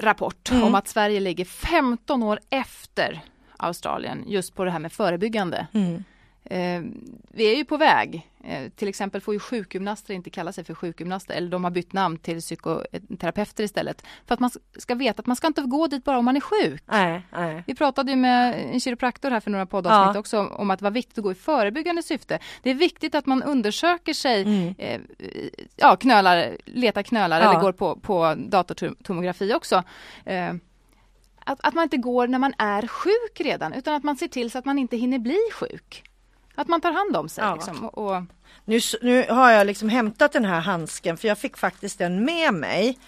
rapport 0.00 0.50
mm. 0.50 0.62
om 0.62 0.74
att 0.74 0.88
Sverige 0.88 1.20
ligger 1.20 1.44
15 1.44 2.22
år 2.22 2.40
efter 2.50 3.20
Australien 3.56 4.24
just 4.26 4.54
på 4.54 4.64
det 4.64 4.70
här 4.70 4.78
med 4.78 4.92
förebyggande. 4.92 5.66
Mm. 5.72 6.04
Eh, 6.44 6.82
vi 7.30 7.52
är 7.52 7.56
ju 7.56 7.64
på 7.64 7.76
väg. 7.76 8.28
Eh, 8.44 8.68
till 8.68 8.88
exempel 8.88 9.20
får 9.20 9.34
ju 9.34 9.40
sjukgymnaster 9.40 10.14
inte 10.14 10.30
kalla 10.30 10.52
sig 10.52 10.64
för 10.64 10.74
sjukgymnaster 10.74 11.34
eller 11.34 11.48
de 11.48 11.64
har 11.64 11.70
bytt 11.70 11.92
namn 11.92 12.18
till 12.18 12.40
psykoterapeuter 12.40 13.64
istället. 13.64 14.02
För 14.26 14.34
att 14.34 14.40
man 14.40 14.50
ska 14.76 14.94
veta 14.94 15.20
att 15.20 15.26
man 15.26 15.36
ska 15.36 15.46
inte 15.46 15.62
gå 15.62 15.86
dit 15.86 16.04
bara 16.04 16.18
om 16.18 16.24
man 16.24 16.36
är 16.36 16.40
sjuk. 16.40 16.82
Nej, 16.86 17.22
nej. 17.32 17.64
Vi 17.66 17.74
pratade 17.74 18.10
ju 18.10 18.16
med 18.16 18.54
en 18.72 18.80
kiropraktor 18.80 19.30
här 19.30 19.40
för 19.40 19.50
några 19.50 19.66
poddavsnitt 19.66 20.14
Ja. 20.14 20.20
också 20.20 20.46
om 20.46 20.70
att 20.70 20.78
det 20.78 20.82
var 20.84 20.90
viktigt 20.90 21.18
att 21.18 21.24
gå 21.24 21.32
i 21.32 21.34
förebyggande 21.34 22.02
syfte. 22.02 22.38
Det 22.62 22.70
är 22.70 22.74
viktigt 22.74 23.14
att 23.14 23.26
man 23.26 23.42
undersöker 23.42 24.14
sig, 24.14 24.42
Mm. 24.42 24.74
eh, 24.78 25.00
ja 25.76 25.96
knölar, 25.96 26.56
letar 26.64 27.02
knölar 27.02 27.40
Ja. 27.42 27.50
eller 27.50 27.60
går 27.60 27.72
på, 27.72 27.96
på 27.96 28.34
datortomografi 28.38 29.54
också. 29.54 29.82
Eh, 30.24 30.54
att, 31.46 31.58
att 31.66 31.74
man 31.74 31.82
inte 31.84 31.96
går 31.96 32.26
när 32.28 32.38
man 32.38 32.54
är 32.58 32.86
sjuk 32.86 33.40
redan 33.40 33.72
utan 33.72 33.94
att 33.94 34.04
man 34.04 34.16
ser 34.16 34.28
till 34.28 34.50
så 34.50 34.58
att 34.58 34.64
man 34.64 34.78
inte 34.78 34.96
hinner 34.96 35.18
bli 35.18 35.38
sjuk. 35.52 36.04
Att 36.54 36.68
man 36.68 36.80
tar 36.80 36.92
hand 36.92 37.16
om 37.16 37.28
sig. 37.28 37.44
Ja. 37.44 37.54
Liksom, 37.54 37.84
och, 37.84 37.98
och, 38.16 38.22
Nu, 38.64 38.80
nu 39.02 39.26
har 39.30 39.50
jag 39.50 39.66
liksom 39.66 39.88
hämtat 39.88 40.32
den 40.32 40.44
här 40.44 40.60
handsken 40.60 41.16
för 41.16 41.28
jag 41.28 41.38
fick 41.38 41.56
faktiskt 41.56 41.98
den 41.98 42.24
med 42.24 42.54
mig. 42.54 42.98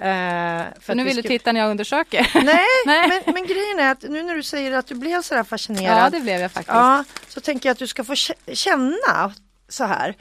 Eh, 0.00 0.62
för 0.80 0.94
nu 0.94 1.02
vi 1.02 1.08
vill 1.08 1.16
du 1.16 1.22
ska- 1.22 1.28
titta 1.28 1.52
när 1.52 1.60
jag 1.60 1.70
undersöker. 1.70 2.30
Nej, 2.44 2.64
Nej. 2.86 3.08
Men, 3.26 3.34
men 3.34 3.46
grejen 3.46 3.78
är 3.78 3.90
att 3.92 4.02
nu 4.02 4.22
när 4.22 4.34
du 4.34 4.42
säger 4.42 4.72
att 4.76 4.86
du 4.86 4.94
blev 4.94 5.22
så 5.22 5.44
fascinerad. 5.44 5.98
Ja, 6.06 6.10
det 6.10 6.20
blev 6.20 6.40
jag 6.40 6.52
faktiskt. 6.52 6.74
Ja, 6.74 7.04
så 7.28 7.40
tänker 7.40 7.68
jag 7.68 7.72
att 7.72 7.78
du 7.78 7.86
ska 7.86 8.04
få 8.04 8.14
kä- 8.14 8.54
känna 8.54 9.32
så 9.68 9.84
här. 9.84 10.16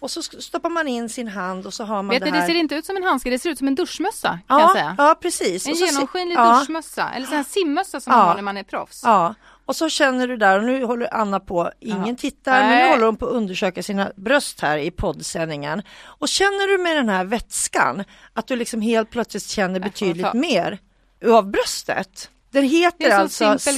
Och 0.00 0.10
så 0.10 0.22
stoppar 0.22 0.70
man 0.70 0.88
in 0.88 1.08
sin 1.08 1.28
hand 1.28 1.66
och 1.66 1.74
så 1.74 1.84
har 1.84 1.96
man 2.02 2.08
Vet 2.08 2.24
det 2.24 2.30
här. 2.30 2.40
det 2.40 2.46
ser 2.46 2.54
inte 2.54 2.74
ut 2.74 2.86
som 2.86 2.96
en 2.96 3.02
handske, 3.02 3.30
det 3.30 3.38
ser 3.38 3.50
ut 3.50 3.58
som 3.58 3.68
en 3.68 3.74
duschmössa 3.74 4.28
kan 4.28 4.40
ja, 4.48 4.60
jag 4.60 4.72
säga. 4.72 4.94
ja, 4.98 5.14
precis. 5.22 5.66
En 5.66 5.74
genomskinlig 5.74 6.36
ja, 6.36 6.58
duschmössa 6.58 7.10
eller 7.10 7.26
här 7.26 7.44
simmössa 7.44 8.00
som 8.00 8.12
man 8.12 8.26
har 8.26 8.34
när 8.34 8.42
man 8.42 8.56
är 8.56 8.62
proffs. 8.62 9.00
Ja, 9.04 9.34
och 9.68 9.76
så 9.76 9.88
känner 9.88 10.28
du 10.28 10.36
där 10.36 10.58
och 10.58 10.64
nu 10.64 10.84
håller 10.84 11.14
Anna 11.14 11.40
på, 11.40 11.70
ingen 11.80 12.06
Ja. 12.06 12.14
tittar, 12.14 12.60
men 12.60 12.78
nu 12.78 12.90
håller 12.90 13.06
hon 13.06 13.16
på 13.16 13.26
att 13.26 13.32
undersöka 13.32 13.82
sina 13.82 14.12
bröst 14.16 14.60
här 14.60 14.78
i 14.78 14.90
poddsändningen. 14.90 15.82
Och 16.04 16.28
känner 16.28 16.68
du 16.68 16.82
med 16.82 16.96
den 16.96 17.08
här 17.08 17.24
vätskan 17.24 18.04
att 18.32 18.46
du 18.46 18.56
liksom 18.56 18.80
helt 18.80 19.10
plötsligt 19.10 19.46
känner 19.46 19.80
betydligt 19.80 20.24
mer 20.34 20.78
av 21.26 21.50
bröstet? 21.50 22.30
Den 22.50 22.64
heter 22.64 23.10
alltså 23.10 23.44
som. 23.58 23.74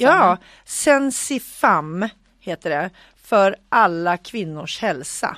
ja, 0.00 0.36
Sensifam 0.64 2.08
heter 2.40 2.70
det, 2.70 2.90
för 3.24 3.56
alla 3.68 4.16
kvinnors 4.16 4.80
hälsa. 4.80 5.36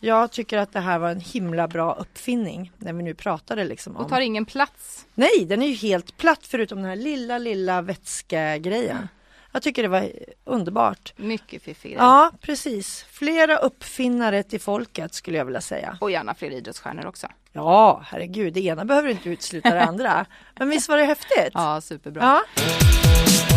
Jag 0.00 0.30
tycker 0.30 0.58
att 0.58 0.72
det 0.72 0.80
här 0.80 0.98
var 0.98 1.10
en 1.10 1.20
himla 1.20 1.68
bra 1.68 1.94
uppfinning 1.94 2.72
när 2.76 2.92
vi 2.92 3.02
nu 3.02 3.14
pratade 3.14 3.64
liksom 3.64 3.96
om. 3.96 4.04
Och 4.04 4.10
tar 4.10 4.20
ingen 4.20 4.44
plats. 4.46 5.06
Nej, 5.14 5.44
den 5.46 5.62
är 5.62 5.66
ju 5.66 5.74
helt 5.74 6.16
platt 6.16 6.46
förutom 6.46 6.78
den 6.78 6.86
här 6.88 6.96
lilla, 6.96 7.38
lilla 7.38 7.82
vätskegrejen. 7.82 9.08
Jag 9.52 9.62
tycker 9.62 9.82
det 9.82 9.88
var 9.88 10.10
underbart. 10.44 11.12
Mycket 11.16 11.62
fiffig 11.62 11.90
grej. 11.90 11.98
Ja, 12.00 12.30
precis. 12.40 13.04
Flera 13.10 13.56
uppfinnare 13.56 14.42
till 14.42 14.60
folket 14.60 15.14
skulle 15.14 15.38
jag 15.38 15.44
vilja 15.44 15.60
säga. 15.60 15.98
Och 16.00 16.10
gärna 16.10 16.34
fler 16.34 16.50
idrottsstjärnor 16.50 17.06
också. 17.06 17.26
Ja, 17.52 18.02
herregud, 18.06 18.52
det 18.54 18.60
ena 18.60 18.84
behöver 18.84 19.08
inte 19.08 19.28
utesluta 19.28 19.74
det 19.74 19.82
andra. 19.84 20.26
Men 20.58 20.68
visst 20.68 20.88
var 20.88 20.96
det 20.96 21.04
häftigt? 21.04 21.50
Ja, 21.54 21.80
superbra. 21.80 22.22
Ja. 22.22 23.55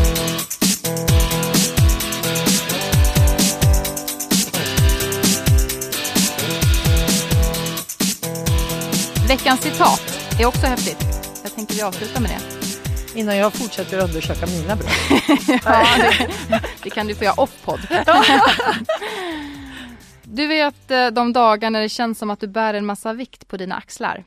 Veckans 9.29 9.61
citat 9.61 10.19
är 10.39 10.45
också 10.45 10.65
häftigt. 10.65 11.29
Jag 11.43 11.55
tänker 11.55 11.73
vi 11.73 11.81
avslutar 11.81 12.21
med 12.21 12.31
det. 12.31 13.19
Innan 13.19 13.37
jag 13.37 13.53
fortsätter 13.53 14.03
undersöka 14.03 14.45
mina 14.45 14.75
bröst. 14.75 14.99
Ja, 15.65 15.85
det, 16.49 16.61
det 16.83 16.89
kan 16.89 17.07
du 17.07 17.15
få 17.15 17.23
göra 17.23 17.33
off-podd. 17.41 17.79
Du 20.23 20.47
vet 20.47 20.91
eh, 20.91 21.07
de 21.07 21.33
dagar 21.33 21.69
när 21.69 21.81
det 21.81 21.89
känns 21.89 22.19
som 22.19 22.29
att 22.29 22.39
du 22.39 22.47
bär 22.47 22.73
en 22.73 22.85
massa 22.85 23.13
vikt 23.13 23.47
på 23.47 23.57
dina 23.57 23.75
axlar. 23.75 24.23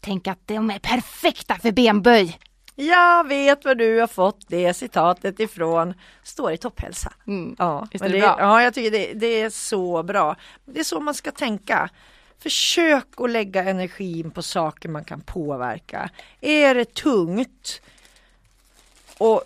Tänk 0.00 0.26
att 0.28 0.40
de 0.46 0.70
är 0.70 0.78
perfekta 0.78 1.54
för 1.54 1.72
benböj. 1.72 2.38
Jag 2.74 3.28
vet 3.28 3.64
var 3.64 3.74
du 3.74 4.00
har 4.00 4.06
fått 4.06 4.40
det 4.48 4.74
citatet 4.74 5.40
ifrån. 5.40 5.94
Står 6.22 6.52
i 6.52 6.56
topphälsa. 6.56 7.12
Mm. 7.26 7.56
Ja, 7.58 7.86
Visst 7.92 8.04
är 8.04 8.08
det 8.08 8.14
det, 8.14 8.20
bra? 8.20 8.36
ja, 8.38 8.62
jag 8.62 8.74
tycker 8.74 8.90
det, 8.90 9.12
det 9.14 9.40
är 9.40 9.50
så 9.50 10.02
bra. 10.02 10.36
Det 10.64 10.80
är 10.80 10.84
så 10.84 11.00
man 11.00 11.14
ska 11.14 11.30
tänka. 11.30 11.90
Försök 12.38 13.06
att 13.16 13.30
lägga 13.30 13.64
energin 13.64 14.30
på 14.30 14.42
saker 14.42 14.88
man 14.88 15.04
kan 15.04 15.20
påverka. 15.20 16.10
Är 16.40 16.74
det 16.74 16.94
tungt 16.94 17.82
och 19.18 19.44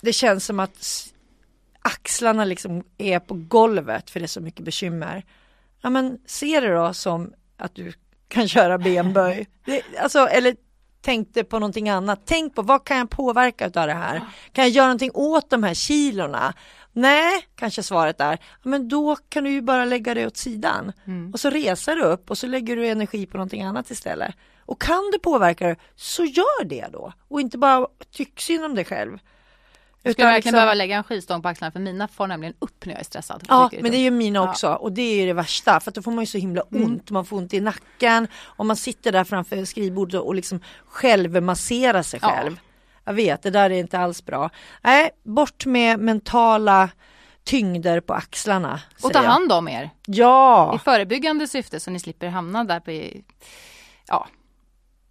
det 0.00 0.12
känns 0.12 0.46
som 0.46 0.60
att 0.60 1.12
axlarna 1.82 2.44
liksom 2.44 2.84
är 2.98 3.18
på 3.18 3.34
golvet 3.34 4.10
för 4.10 4.20
det 4.20 4.26
är 4.26 4.28
så 4.28 4.40
mycket 4.40 4.64
bekymmer. 4.64 5.24
Ja 5.80 5.90
men 5.90 6.18
se 6.26 6.60
det 6.60 6.74
då 6.74 6.94
som 6.94 7.32
att 7.56 7.74
du 7.74 7.92
kan 8.28 8.48
köra 8.48 8.78
benböj. 8.78 9.48
Det, 9.64 9.82
alltså, 9.98 10.18
eller 10.18 10.56
tänk 11.02 11.28
det 11.34 11.44
på 11.44 11.58
någonting 11.58 11.88
annat. 11.88 12.20
Tänk 12.24 12.54
på 12.54 12.62
vad 12.62 12.84
kan 12.84 12.98
jag 12.98 13.10
påverka 13.10 13.66
utav 13.66 13.86
det 13.86 13.92
här? 13.92 14.20
Kan 14.52 14.64
jag 14.64 14.70
göra 14.70 14.86
någonting 14.86 15.10
åt 15.14 15.50
de 15.50 15.62
här 15.62 15.74
kilorna? 15.74 16.54
Nej, 16.92 17.46
kanske 17.56 17.82
svaret 17.82 18.20
är, 18.20 18.38
men 18.62 18.88
då 18.88 19.16
kan 19.28 19.44
du 19.44 19.50
ju 19.50 19.62
bara 19.62 19.84
lägga 19.84 20.14
det 20.14 20.26
åt 20.26 20.36
sidan. 20.36 20.92
Och 21.32 21.40
så 21.40 21.50
reser 21.50 21.96
du 21.96 22.02
upp 22.02 22.30
och 22.30 22.38
så 22.38 22.46
lägger 22.46 22.76
du 22.76 22.86
energi 22.86 23.26
på 23.26 23.36
någonting 23.36 23.62
annat 23.62 23.90
istället. 23.90 24.34
Och 24.60 24.80
kan 24.80 25.10
du 25.12 25.18
påverka 25.18 25.66
det, 25.68 25.76
så 25.96 26.24
gör 26.24 26.64
det 26.64 26.86
då. 26.92 27.12
Och 27.28 27.40
inte 27.40 27.58
bara 27.58 27.86
tyck 28.10 28.40
synd 28.40 28.64
om 28.64 28.74
dig 28.74 28.84
själv. 28.84 29.18
Jag 30.02 30.12
skulle 30.12 30.26
verkligen 30.26 30.36
liksom- 30.36 30.52
behöva 30.52 30.74
lägga 30.74 30.96
en 30.96 31.04
skivstång 31.04 31.42
på 31.42 31.48
axlarna 31.48 31.72
för 31.72 31.80
mina 31.80 32.08
får 32.08 32.26
nämligen 32.26 32.54
upp 32.58 32.86
när 32.86 32.92
jag 32.92 33.00
är 33.00 33.04
stressad. 33.04 33.44
Ja, 33.48 33.70
men 33.80 33.90
det 33.90 33.96
är 33.96 34.02
ju 34.02 34.10
mina 34.10 34.38
Ja. 34.38 34.50
också 34.50 34.68
och 34.74 34.92
det 34.92 35.02
är 35.02 35.20
ju 35.20 35.26
det 35.26 35.32
värsta 35.32 35.80
för 35.80 35.90
då 35.90 36.02
får 36.02 36.10
man 36.12 36.22
ju 36.22 36.26
så 36.26 36.38
himla 36.38 36.62
ont. 36.62 37.10
Man 37.10 37.24
får 37.24 37.36
ont 37.36 37.54
i 37.54 37.60
nacken 37.60 38.28
och 38.40 38.66
man 38.66 38.76
sitter 38.76 39.12
där 39.12 39.24
framför 39.24 39.64
skrivbordet 39.64 40.20
och 40.20 40.34
liksom 40.34 40.60
självmasserar 40.86 42.02
sig 42.02 42.18
Ja. 42.22 42.28
själv. 42.30 42.60
Jag 43.04 43.12
vet, 43.12 43.42
det 43.42 43.50
där 43.50 43.70
är 43.70 43.74
inte 43.74 43.98
alls 43.98 44.24
bra. 44.24 44.50
Nej, 44.82 45.10
bort 45.22 45.66
med 45.66 45.98
mentala 46.00 46.88
tyngder 47.44 48.00
på 48.00 48.14
axlarna. 48.14 48.80
Och 49.02 49.12
ta 49.12 49.22
hand 49.22 49.52
om 49.52 49.68
er 49.68 49.84
i 49.84 49.90
Ja, 50.06 50.78
förebyggande 50.84 51.48
syfte 51.48 51.80
så 51.80 51.90
ni 51.90 52.00
slipper 52.00 52.28
hamna 52.28 52.64
där 52.64 52.80
på... 52.80 53.20
Ja, 54.08 54.28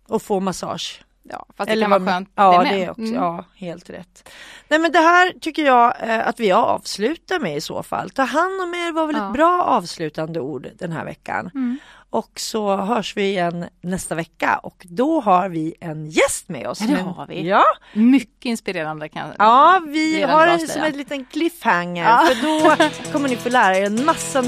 och 0.08 0.22
få 0.22 0.40
massage. 0.40 1.04
Ja 1.24 1.46
fast 1.58 1.72
det 1.72 1.82
kan 1.82 1.90
vara 1.90 2.06
skönt 2.06 2.30
Ja, 2.36 2.52
det 2.52 2.64
med. 2.64 2.74
det 2.74 2.84
är 2.86 2.90
också, 2.90 3.02
Mm. 3.02 3.14
ja, 3.16 3.46
helt 3.56 3.90
rätt. 3.90 4.30
Nej 4.68 4.80
men 4.80 4.92
det 4.92 5.00
här 5.00 5.34
tycker 5.42 5.66
jag 5.66 5.94
eh, 6.10 6.28
att 6.28 6.40
vi 6.40 6.52
avslutar 6.52 7.40
med 7.40 7.58
i 7.58 7.62
så 7.62 7.84
fall. 7.84 8.10
Ta 8.10 8.24
hand 8.24 8.62
om 8.62 8.74
er 8.74 8.92
var 8.92 9.08
väl 9.08 9.16
Ja. 9.16 9.28
ett 9.28 9.34
bra 9.34 9.64
avslutande 9.64 10.40
ord 10.40 10.68
den 10.76 10.92
här 10.92 11.06
veckan. 11.06 11.50
Mm. 11.54 11.78
Och 12.14 12.32
så 12.36 12.76
hörs 12.76 13.18
vi 13.18 13.24
igen 13.24 13.66
nästa 13.82 14.16
vecka 14.16 14.58
och 14.64 14.86
då 14.90 15.20
har 15.22 15.50
vi 15.50 15.74
en 15.80 16.10
gäst 16.10 16.50
med 16.50 16.68
oss. 16.68 16.82
Ja, 16.82 16.88
det 16.88 17.02
har 17.02 17.28
vi. 17.28 17.48
Ja, 17.48 17.64
Mycket 17.94 18.46
inspirerande 18.46 19.10
kan 19.10 19.28
jag 19.28 19.36
ja 19.40 19.82
vi 19.88 20.22
har 20.22 20.48
det 20.48 20.68
som 20.68 20.82
en 20.84 20.98
liten 20.98 21.26
cliffhanger 21.26 22.04
Ja. 22.04 22.28
för 22.28 22.36
då 22.44 22.76
kommer 23.12 23.30
ni 23.30 23.36
få 23.36 23.50
lära 23.50 23.78
er 23.78 23.86
en 23.86 24.06
massa 24.06 24.42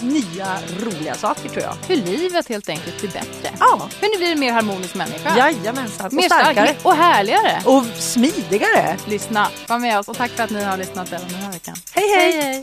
nya 0.00 0.58
roliga 0.84 1.14
saker 1.14 1.48
tror 1.48 1.62
jag. 1.62 1.74
hur 1.88 1.96
livet 1.96 2.48
helt 2.48 2.68
enkelt 2.68 3.00
blir 3.00 3.10
bättre. 3.10 3.48
Ja, 3.60 3.88
Hur 4.00 4.08
ni 4.08 4.16
blir 4.16 4.32
en 4.32 4.40
mer 4.40 4.52
harmonisk 4.52 4.94
människa. 4.94 5.36
jajamensan. 5.36 6.06
Och 6.06 6.12
mer 6.12 6.22
starkare. 6.22 6.66
stark 6.66 6.84
och 6.86 6.94
härligare. 6.94 7.58
Och 7.64 7.84
smidigare. 7.84 8.96
Lyssna, 9.06 9.48
var 9.68 9.78
med 9.78 9.98
oss 9.98 10.08
och 10.08 10.16
tack 10.16 10.30
för 10.30 10.42
att 10.44 10.50
ni 10.50 10.64
har 10.64 10.76
lyssnat 10.76 11.12
även 11.12 11.28
den 11.28 11.40
här 11.40 11.52
veckan. 11.52 11.74
hej. 11.94 12.08
hej. 12.16 12.32
hej. 12.32 12.42
hej. 12.52 12.62